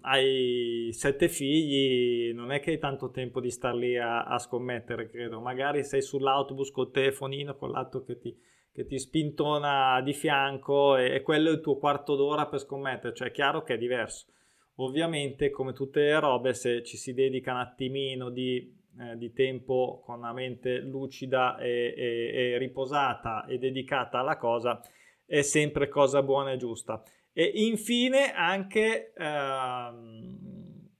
hai 0.00 0.88
sette 0.92 1.28
figli, 1.28 2.32
non 2.32 2.50
è 2.50 2.60
che 2.60 2.70
hai 2.70 2.78
tanto 2.78 3.10
tempo 3.10 3.38
di 3.38 3.50
star 3.50 3.74
lì 3.74 3.98
a, 3.98 4.24
a 4.24 4.38
scommettere, 4.38 5.10
credo. 5.10 5.38
Magari 5.38 5.84
sei 5.84 6.00
sull'autobus 6.00 6.70
col 6.70 6.90
telefonino, 6.90 7.56
con 7.56 7.70
l'atto 7.70 8.02
che 8.02 8.18
ti, 8.18 8.34
che 8.72 8.86
ti 8.86 8.98
spintona 8.98 10.00
di 10.00 10.14
fianco 10.14 10.96
e, 10.96 11.14
e, 11.14 11.20
quello 11.20 11.50
è 11.50 11.52
il 11.52 11.60
tuo 11.60 11.76
quarto 11.76 12.16
d'ora 12.16 12.46
per 12.46 12.60
scommettere, 12.60 13.14
cioè 13.14 13.28
è 13.28 13.32
chiaro 13.32 13.62
che 13.62 13.74
è 13.74 13.78
diverso. 13.78 14.28
Ovviamente, 14.76 15.50
come 15.50 15.74
tutte 15.74 16.00
le 16.00 16.18
robe, 16.18 16.54
se 16.54 16.82
ci 16.82 16.96
si 16.96 17.12
dedica 17.12 17.52
un 17.52 17.58
attimino 17.58 18.30
di, 18.30 18.74
eh, 18.98 19.16
di 19.18 19.30
tempo 19.34 20.00
con 20.02 20.20
la 20.20 20.32
mente 20.32 20.78
lucida 20.78 21.58
e, 21.58 21.92
e, 21.94 22.52
e 22.52 22.58
riposata 22.58 23.44
e 23.44 23.58
dedicata 23.58 24.20
alla 24.20 24.38
cosa, 24.38 24.80
è 25.26 25.42
sempre 25.42 25.88
cosa 25.88 26.22
buona 26.22 26.52
e 26.52 26.56
giusta. 26.56 27.02
E 27.40 27.52
infine 27.54 28.34
anche 28.34 29.14
ehm, 29.16 30.90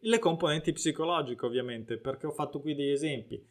le 0.00 0.18
componenti 0.18 0.72
psicologiche, 0.72 1.46
ovviamente, 1.46 1.96
perché 1.96 2.26
ho 2.26 2.32
fatto 2.32 2.60
qui 2.60 2.74
degli 2.74 2.90
esempi. 2.90 3.42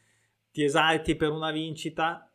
Ti 0.51 0.61
esalti 0.63 1.15
per 1.15 1.31
una 1.31 1.49
vincita, 1.49 2.31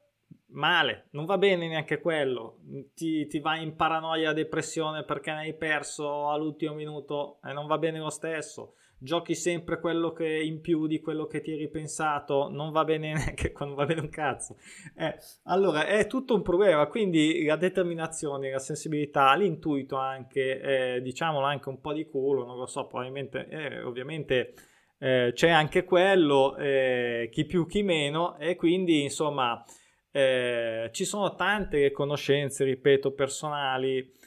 male, 0.47 1.07
non 1.13 1.27
va 1.27 1.39
bene 1.39 1.69
neanche 1.69 2.01
quello. 2.01 2.59
Ti, 2.93 3.29
ti 3.29 3.39
vai 3.39 3.63
in 3.63 3.77
paranoia, 3.77 4.33
depressione 4.33 5.05
perché 5.05 5.31
ne 5.31 5.39
hai 5.43 5.57
perso 5.57 6.29
all'ultimo 6.29 6.75
minuto 6.75 7.39
e 7.45 7.53
non 7.53 7.69
va 7.69 7.79
bene 7.79 8.01
lo 8.01 8.11
stesso 8.11 8.75
giochi 9.03 9.35
sempre 9.35 9.81
quello 9.81 10.13
che 10.13 10.27
in 10.29 10.61
più 10.61 10.87
di 10.87 11.01
quello 11.01 11.27
che 11.27 11.41
ti 11.41 11.53
eri 11.53 11.69
pensato, 11.69 12.49
non 12.49 12.71
va 12.71 12.85
bene 12.85 13.13
neanche 13.15 13.53
quando 13.53 13.75
va 13.75 13.85
bene 13.85 14.01
un 14.01 14.09
cazzo. 14.09 14.57
Eh, 14.97 15.17
allora 15.45 15.87
è 15.87 16.07
tutto 16.07 16.35
un 16.35 16.43
problema, 16.43 16.87
quindi 16.87 17.45
la 17.45 17.57
determinazione, 17.57 18.51
la 18.51 18.59
sensibilità, 18.59 19.35
l'intuito 19.35 19.97
anche, 19.97 20.61
eh, 20.97 21.03
diciamolo 21.03 21.45
anche 21.45 21.69
un 21.69 21.81
po' 21.81 21.93
di 21.93 22.07
culo, 22.07 22.45
non 22.45 22.57
lo 22.57 22.67
so, 22.67 22.87
probabilmente, 22.87 23.49
eh, 23.49 23.83
ovviamente 23.83 24.55
eh, 24.99 25.33
c'è 25.35 25.51
anche 25.51 25.85
quello, 25.85 26.57
eh, 26.57 27.29
chi 27.33 27.45
più 27.45 27.67
chi 27.67 27.83
meno, 27.83 28.39
e 28.39 28.55
quindi 28.55 29.03
insomma 29.03 29.65
eh, 30.13 30.91
ci 30.93 31.05
sono 31.05 31.35
tante 31.35 31.91
conoscenze, 31.91 32.65
ripeto, 32.65 33.13
personali, 33.13 34.21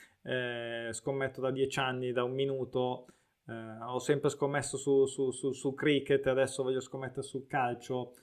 scommetto 0.90 1.40
da 1.40 1.52
dieci 1.52 1.78
anni, 1.78 2.10
da 2.10 2.24
un 2.24 2.32
minuto, 2.32 3.06
eh, 3.48 3.84
ho 3.84 3.98
sempre 3.98 4.28
scommesso 4.28 4.76
su, 4.76 5.06
su, 5.06 5.30
su, 5.30 5.52
su, 5.52 5.74
cricket, 5.74 6.26
adesso 6.26 6.62
voglio 6.62 6.80
scommettere 6.80 7.22
sul 7.22 7.46
calcio. 7.46 8.14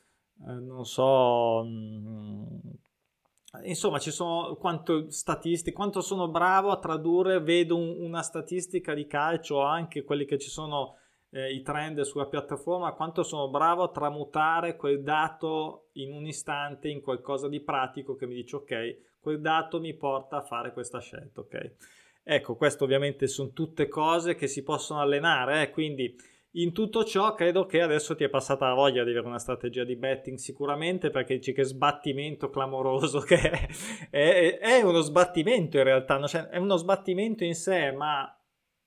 Eh, 0.48 0.54
non 0.54 0.86
so. 0.86 1.64
Mh, 1.64 1.70
mm, 1.70 3.64
insomma, 3.64 4.00
ci 4.00 4.12
sono 4.12 4.56
quanto 4.56 5.10
statistiche, 5.10 5.76
quanto 5.76 6.02
sono 6.02 6.28
bravo 6.28 6.72
a 6.72 6.80
tradurre, 6.80 7.40
vedo 7.40 7.78
un, 7.78 8.02
una 8.02 8.22
statistica 8.22 8.94
di 8.94 9.08
calcio, 9.08 9.62
anche 9.62 10.04
quelli 10.04 10.26
che 10.26 10.38
ci 10.38 10.50
sono 10.50 10.98
eh, 11.30 11.54
i 11.54 11.62
trend 11.62 12.02
sulla 12.02 12.28
piattaforma, 12.28 12.94
quanto 12.94 13.24
sono 13.24 13.50
bravo 13.50 13.84
a 13.84 13.92
tramutare 13.92 14.76
quel 14.76 15.02
dato 15.02 15.88
in 15.94 16.12
un 16.14 16.26
istante 16.26 16.90
in 16.90 17.02
qualcosa 17.02 17.48
di 17.48 17.62
pratico 17.62 18.16
che 18.16 18.28
mi 18.28 18.36
dice 18.36 18.58
ok, 18.58 18.98
quel 19.20 19.40
dato 19.40 19.80
mi 19.80 19.96
porta 19.96 20.38
a 20.38 20.42
fare 20.42 20.74
questa 20.74 21.00
scelta, 21.00 21.42
ok? 21.42 21.76
Ecco, 22.24 22.56
questo 22.56 22.86
ovviamente 22.86 23.28
sono 23.28 23.52
tutte 23.52 23.88
cose 23.90 24.36
che 24.36 24.48
si 24.48 24.64
possono 24.64 25.02
allenare, 25.02 25.64
eh? 25.64 25.70
quindi 25.72 26.16
in 26.56 26.72
tutto 26.72 27.04
ciò 27.04 27.34
credo 27.34 27.66
che 27.66 27.82
adesso 27.82 28.16
ti 28.16 28.24
è 28.24 28.30
passata 28.30 28.68
la 28.68 28.76
voglia 28.76 29.04
di 29.04 29.10
avere 29.10 29.26
una 29.26 29.40
strategia 29.40 29.84
di 29.84 29.96
betting 29.96 30.38
sicuramente 30.38 31.10
perché 31.10 31.36
dici 31.36 31.52
che 31.52 31.64
sbattimento 31.64 32.50
clamoroso 32.50 33.20
che 33.26 33.40
è, 33.40 33.68
è, 34.10 34.58
è 34.60 34.82
uno 34.84 35.02
sbattimento 35.02 35.78
in 35.78 35.84
realtà, 35.84 36.26
cioè, 36.28 36.44
è 36.44 36.58
uno 36.58 36.78
sbattimento 36.78 37.44
in 37.44 37.56
sé, 37.56 37.92
ma 37.92 38.34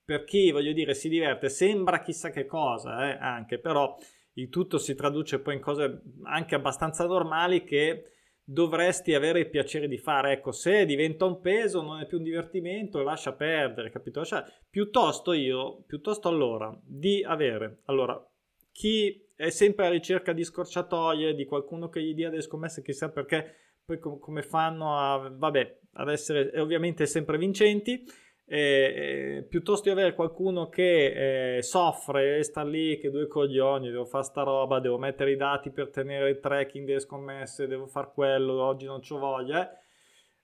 per 0.03 0.23
chi, 0.23 0.51
voglio 0.51 0.71
dire, 0.71 0.93
si 0.93 1.09
diverte, 1.09 1.49
sembra 1.49 2.01
chissà 2.01 2.29
che 2.29 2.45
cosa, 2.45 3.09
eh? 3.09 3.17
anche, 3.19 3.59
però 3.59 3.95
il 4.33 4.49
tutto 4.49 4.77
si 4.77 4.95
traduce 4.95 5.39
poi 5.39 5.55
in 5.55 5.61
cose 5.61 6.01
anche 6.23 6.55
abbastanza 6.55 7.05
normali 7.05 7.63
che 7.63 8.03
dovresti 8.49 9.13
avere 9.13 9.39
il 9.39 9.49
piacere 9.49 9.89
di 9.89 9.97
fare. 9.97 10.31
Ecco, 10.31 10.51
se 10.51 10.85
diventa 10.85 11.25
un 11.25 11.41
peso, 11.41 11.81
non 11.81 11.99
è 11.99 12.05
più 12.05 12.17
un 12.17 12.23
divertimento, 12.23 13.03
lascia 13.03 13.33
perdere, 13.33 13.89
capito? 13.89 14.23
Cioè, 14.23 14.41
piuttosto 14.69 15.33
io, 15.33 15.83
piuttosto 15.85 16.29
allora, 16.29 16.73
di 16.81 17.21
avere, 17.23 17.81
allora, 17.85 18.25
chi 18.71 19.21
è 19.35 19.49
sempre 19.49 19.85
alla 19.85 19.95
ricerca 19.95 20.31
di 20.31 20.45
scorciatoie, 20.45 21.35
di 21.35 21.45
qualcuno 21.45 21.89
che 21.89 22.01
gli 22.01 22.13
dia 22.13 22.29
delle 22.29 22.41
scommesse, 22.41 22.81
chissà 22.81 23.09
perché, 23.09 23.55
poi 23.83 23.99
com- 23.99 24.17
come 24.17 24.41
fanno 24.43 24.97
a, 24.97 25.29
vabbè, 25.29 25.79
ad 25.93 26.09
essere 26.09 26.57
ovviamente 26.61 27.05
sempre 27.05 27.37
vincenti, 27.37 28.01
eh, 28.49 29.45
piuttosto 29.49 29.83
di 29.83 29.89
avere 29.89 30.15
qualcuno 30.15 30.69
che 30.69 31.57
eh, 31.57 31.61
soffre 31.61 32.37
e 32.37 32.43
sta 32.43 32.63
lì 32.63 32.97
che 32.97 33.11
due 33.11 33.27
coglioni, 33.27 33.89
devo 33.89 34.05
fare 34.05 34.23
sta 34.23 34.43
roba, 34.43 34.79
devo 34.79 34.97
mettere 34.97 35.31
i 35.31 35.35
dati 35.35 35.69
per 35.69 35.89
tenere 35.89 36.29
il 36.29 36.39
tracking 36.39 36.85
delle 36.85 37.01
scommesse, 37.01 37.67
devo 37.67 37.87
fare 37.87 38.11
quello, 38.13 38.63
oggi 38.63 38.85
non 38.85 39.01
c'ho 39.01 39.17
voglia, 39.17 39.69
eh. 39.69 39.77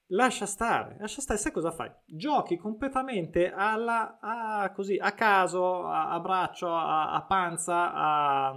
lascia 0.07 0.45
stare, 0.45 0.97
lascia 0.99 1.21
stare, 1.21 1.39
sai 1.39 1.53
cosa 1.53 1.71
fai? 1.71 1.89
Giochi 2.05 2.57
completamente 2.57 3.49
alla, 3.49 4.19
a, 4.19 4.69
così, 4.73 4.97
a 4.97 5.13
caso, 5.13 5.85
a, 5.85 6.09
a 6.09 6.19
braccio, 6.19 6.67
a, 6.67 7.13
a 7.13 7.23
panza, 7.23 7.93
a, 7.93 8.53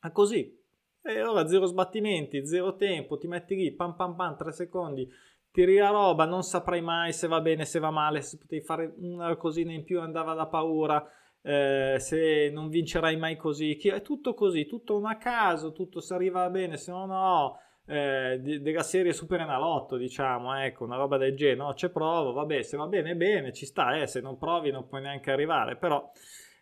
a 0.00 0.10
così. 0.12 0.60
E 1.04 1.22
ora 1.24 1.48
zero 1.48 1.66
sbattimenti, 1.66 2.46
zero 2.46 2.76
tempo, 2.76 3.18
ti 3.18 3.26
metti 3.26 3.56
lì, 3.56 3.72
pam 3.74 3.96
pam 3.96 4.14
pam, 4.14 4.36
tre 4.36 4.52
secondi, 4.52 5.10
tiri 5.52 5.76
la 5.76 5.90
roba, 5.90 6.24
non 6.24 6.42
saprai 6.42 6.80
mai 6.80 7.12
se 7.12 7.28
va 7.28 7.40
bene, 7.40 7.64
se 7.64 7.78
va 7.78 7.90
male, 7.90 8.22
se 8.22 8.38
potevi 8.38 8.62
fare 8.64 8.92
una 8.96 9.36
cosina 9.36 9.72
in 9.72 9.84
più 9.84 10.00
andava 10.00 10.34
da 10.34 10.46
paura, 10.46 11.06
eh, 11.42 11.96
se 11.98 12.50
non 12.50 12.68
vincerai 12.68 13.16
mai 13.16 13.36
così, 13.36 13.76
è 13.76 14.00
tutto 14.00 14.34
così, 14.34 14.66
tutto 14.66 14.96
un 14.96 15.06
a 15.06 15.18
caso, 15.18 15.72
tutto 15.72 16.00
se 16.00 16.14
arriva 16.14 16.48
bene, 16.48 16.78
se 16.78 16.90
no 16.90 17.04
no, 17.04 17.58
eh, 17.86 18.40
della 18.40 18.82
serie 18.82 19.12
Super 19.12 19.40
Enalotto, 19.40 19.96
diciamo, 19.96 20.56
ecco, 20.58 20.84
una 20.84 20.96
roba 20.96 21.18
del 21.18 21.36
genere, 21.36 21.58
no, 21.58 21.74
ci 21.74 21.90
provo, 21.90 22.32
vabbè, 22.32 22.62
se 22.62 22.76
va 22.78 22.86
bene 22.86 23.14
bene, 23.14 23.52
ci 23.52 23.66
sta, 23.66 24.00
eh, 24.00 24.06
se 24.06 24.20
non 24.20 24.38
provi 24.38 24.70
non 24.70 24.88
puoi 24.88 25.02
neanche 25.02 25.30
arrivare, 25.30 25.76
però 25.76 26.10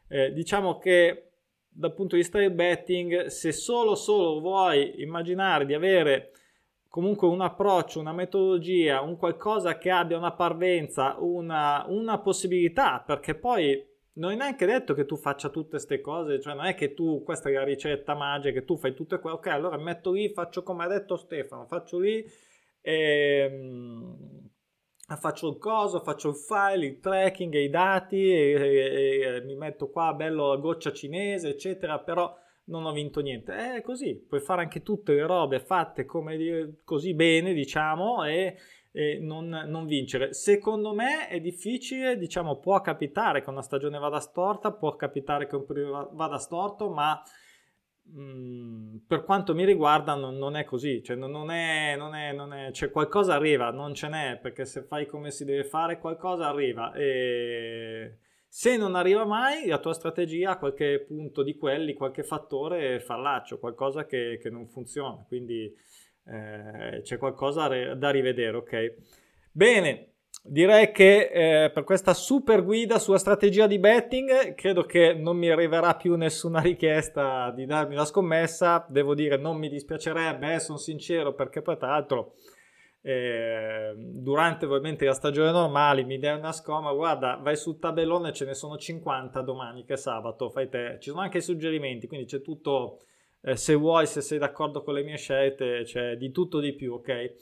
eh, 0.09 0.33
diciamo 0.33 0.79
che 0.79 1.27
dal 1.73 1.95
punto 1.95 2.17
di 2.17 2.23
vista 2.23 2.39
del 2.39 2.51
betting, 2.51 3.27
se 3.27 3.53
solo 3.53 3.95
solo 3.95 4.41
vuoi 4.41 5.01
immaginare 5.01 5.65
di 5.65 5.75
avere 5.75 6.33
comunque 6.91 7.29
un 7.29 7.41
approccio, 7.41 8.01
una 8.01 8.13
metodologia, 8.13 9.01
un 9.01 9.17
qualcosa 9.17 9.79
che 9.79 9.91
abbia 9.91 10.19
una 10.19 10.33
parvenza, 10.33 11.17
una, 11.21 11.85
una 11.89 12.19
possibilità, 12.19 13.01
perché 13.07 13.37
poi 13.37 13.87
non 14.15 14.33
è 14.33 14.35
neanche 14.35 14.67
detto 14.67 14.93
che 14.93 15.07
tu 15.07 15.17
faccia 15.17 15.51
tutte 15.51 15.71
queste 15.71 16.01
cose, 16.01 16.41
cioè 16.41 16.55
non 16.55 16.67
è 16.67 16.75
che 16.75 16.93
tu, 16.93 17.23
questa 17.23 17.49
è 17.49 17.53
la 17.53 17.63
ricetta 17.63 18.17
magica, 18.17 18.59
che 18.59 18.65
tu 18.65 18.77
fai 18.77 18.93
tutte 18.93 19.21
quelle, 19.21 19.37
ok, 19.37 19.47
allora 19.47 19.77
metto 19.79 20.11
lì, 20.11 20.31
faccio 20.31 20.65
come 20.65 20.83
ha 20.85 20.89
detto 20.89 21.17
Stefano, 21.17 21.65
faccio 21.67 22.01
lì, 22.01 22.29
e, 22.81 22.93
ehm, 22.93 24.49
faccio 25.17 25.49
il 25.49 25.59
coso, 25.59 26.01
faccio 26.01 26.31
il 26.31 26.37
file, 26.37 26.87
il 26.87 26.99
tracking, 26.99 27.55
i 27.55 27.71
dati, 27.71 28.33
e, 28.33 29.31
e, 29.37 29.43
mi 29.43 29.55
metto 29.55 29.91
qua 29.91 30.13
bello 30.13 30.49
la 30.49 30.57
goccia 30.57 30.93
cinese, 30.93 31.51
eccetera, 31.51 32.01
però 32.01 32.37
non 32.71 32.87
ho 32.87 32.93
vinto 32.93 33.21
niente. 33.21 33.77
È 33.77 33.83
così, 33.83 34.17
puoi 34.17 34.41
fare 34.41 34.63
anche 34.63 34.83
tutte 34.83 35.13
le 35.13 35.27
robe 35.27 35.61
fatte 35.61 36.07
come 36.07 36.79
così 36.85 37.13
bene, 37.15 37.53
diciamo, 37.53 38.25
e, 38.25 38.57
e 38.93 39.19
non, 39.21 39.49
non, 39.49 39.85
vincere. 39.85 40.33
Secondo 40.33 40.95
me 40.95 41.29
è 41.29 41.41
difficile, 41.41 42.17
diciamo, 42.17 42.59
può 42.59 42.81
capitare 42.81 43.43
che 43.43 43.51
una 43.51 43.63
stagione 43.63 43.99
vada 43.99 44.21
storta, 44.21 44.73
può 44.73 44.97
capitare 44.97 45.47
che 45.47 45.57
un 45.57 45.67
periodo 45.67 46.11
vada 46.15 46.39
storto, 46.39 46.91
ma 46.91 47.21
mm, 48.09 48.99
per 49.07 49.25
quanto 49.25 49.55
mi 49.55 49.65
riguarda 49.65 50.15
non, 50.15 50.37
non 50.37 50.57
è 50.57 50.65
così, 50.65 51.03
cioè 51.03 51.17
non, 51.17 51.51
è, 51.51 51.97
non, 51.97 52.15
è, 52.15 52.33
non 52.33 52.55
è, 52.55 52.71
cioè 52.71 52.91
qualcosa 52.91 53.35
arriva, 53.35 53.71
non 53.71 53.95
ce 53.95 54.09
n'è, 54.09 54.39
perché 54.41 54.65
se 54.65 54.83
fai 54.85 55.07
come 55.07 55.31
si 55.31 55.45
deve 55.45 55.65
fare 55.65 55.99
qualcosa 55.99 56.49
arriva 56.49 56.93
e 56.95 58.19
se 58.53 58.77
non 58.77 58.97
arriva 58.97 59.25
mai, 59.25 59.69
la 59.69 59.79
tua 59.79 59.93
strategia 59.93 60.51
a 60.51 60.59
qualche 60.59 61.05
punto 61.07 61.45
di 61.45 61.57
quelli, 61.57 61.95
qualche 61.95 62.25
fattore 62.25 62.99
fallaccio, 62.99 63.61
qualcosa 63.61 64.07
che, 64.07 64.41
che 64.43 64.51
non 64.51 64.67
funziona. 64.67 65.25
Quindi 65.25 65.73
eh, 66.27 67.01
c'è 67.01 67.17
qualcosa 67.17 67.69
da 67.95 68.11
rivedere, 68.11 68.57
ok? 68.57 68.95
Bene, 69.53 70.15
direi 70.43 70.91
che 70.91 71.31
eh, 71.33 71.71
per 71.71 71.85
questa 71.85 72.13
super 72.13 72.65
guida 72.65 72.99
sulla 72.99 73.19
strategia 73.19 73.69
di 73.69 73.79
betting 73.79 74.55
credo 74.57 74.83
che 74.83 75.15
non 75.15 75.37
mi 75.37 75.49
arriverà 75.49 75.95
più 75.95 76.17
nessuna 76.17 76.59
richiesta 76.61 77.53
di 77.53 77.67
darmi 77.67 77.95
la 77.95 78.05
scommessa. 78.05 78.85
Devo 78.89 79.15
dire, 79.15 79.37
non 79.37 79.59
mi 79.59 79.69
dispiacerebbe, 79.69 80.55
eh, 80.55 80.59
sono 80.59 80.77
sincero, 80.77 81.35
perché 81.35 81.63
poi 81.63 81.77
tra 81.79 81.91
l'altro 81.91 82.35
eh, 83.03 83.95
durante 83.97 84.67
ovviamente 84.67 85.05
la 85.05 85.15
stagione 85.15 85.51
normale 85.51 86.05
mi 86.05 86.19
dai 86.19 86.37
una 86.37 86.53
scoma, 86.53 86.93
guarda, 86.93 87.39
vai 87.43 87.57
sul 87.57 87.79
tabellone, 87.79 88.33
ce 88.33 88.45
ne 88.45 88.55
sono 88.55 88.77
50 88.77 89.41
domani 89.43 89.85
che 89.85 89.95
è 89.95 89.97
sabato, 89.97 90.51
fai 90.51 90.69
te. 90.69 90.99
Ci 91.01 91.11
sono 91.11 91.23
anche 91.23 91.39
i 91.39 91.43
suggerimenti, 91.43 92.07
quindi 92.07 92.27
c'è 92.27 92.43
tutto, 92.43 93.01
eh, 93.43 93.57
se 93.57 93.75
vuoi, 93.75 94.07
se 94.07 94.21
sei 94.21 94.39
d'accordo 94.39 94.83
con 94.83 94.95
le 94.95 95.03
mie 95.03 95.17
scelte, 95.17 95.83
c'è 95.85 96.17
di 96.17 96.31
tutto 96.31 96.61
di 96.61 96.75
più, 96.75 96.95
ok? 96.95 97.35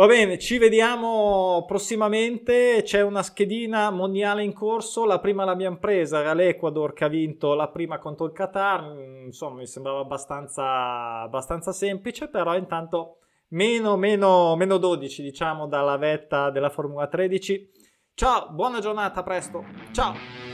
Va 0.00 0.06
bene, 0.06 0.38
ci 0.38 0.56
vediamo 0.56 1.64
prossimamente. 1.66 2.80
C'è 2.82 3.02
una 3.02 3.22
schedina 3.22 3.90
mondiale 3.90 4.42
in 4.42 4.54
corso. 4.54 5.04
La 5.04 5.20
prima 5.20 5.44
l'abbiamo 5.44 5.76
presa, 5.76 6.20
era 6.20 6.32
l'Ecuador 6.32 6.94
che 6.94 7.04
ha 7.04 7.08
vinto 7.08 7.52
la 7.52 7.68
prima 7.68 7.98
contro 7.98 8.24
il 8.24 8.32
Qatar. 8.32 8.96
Insomma, 9.26 9.56
mi 9.56 9.66
sembrava 9.66 10.00
abbastanza, 10.00 11.20
abbastanza 11.20 11.72
semplice, 11.72 12.28
però 12.28 12.56
intanto 12.56 13.18
meno, 13.50 13.96
meno, 13.96 14.56
meno 14.56 14.78
12, 14.78 15.22
diciamo, 15.22 15.66
dalla 15.66 15.96
vetta 15.96 16.50
della 16.50 16.70
Formula 16.70 17.06
13. 17.06 17.70
Ciao, 18.14 18.50
buona 18.50 18.80
giornata, 18.80 19.20
a 19.20 19.22
presto. 19.22 19.64
Ciao! 19.92 20.49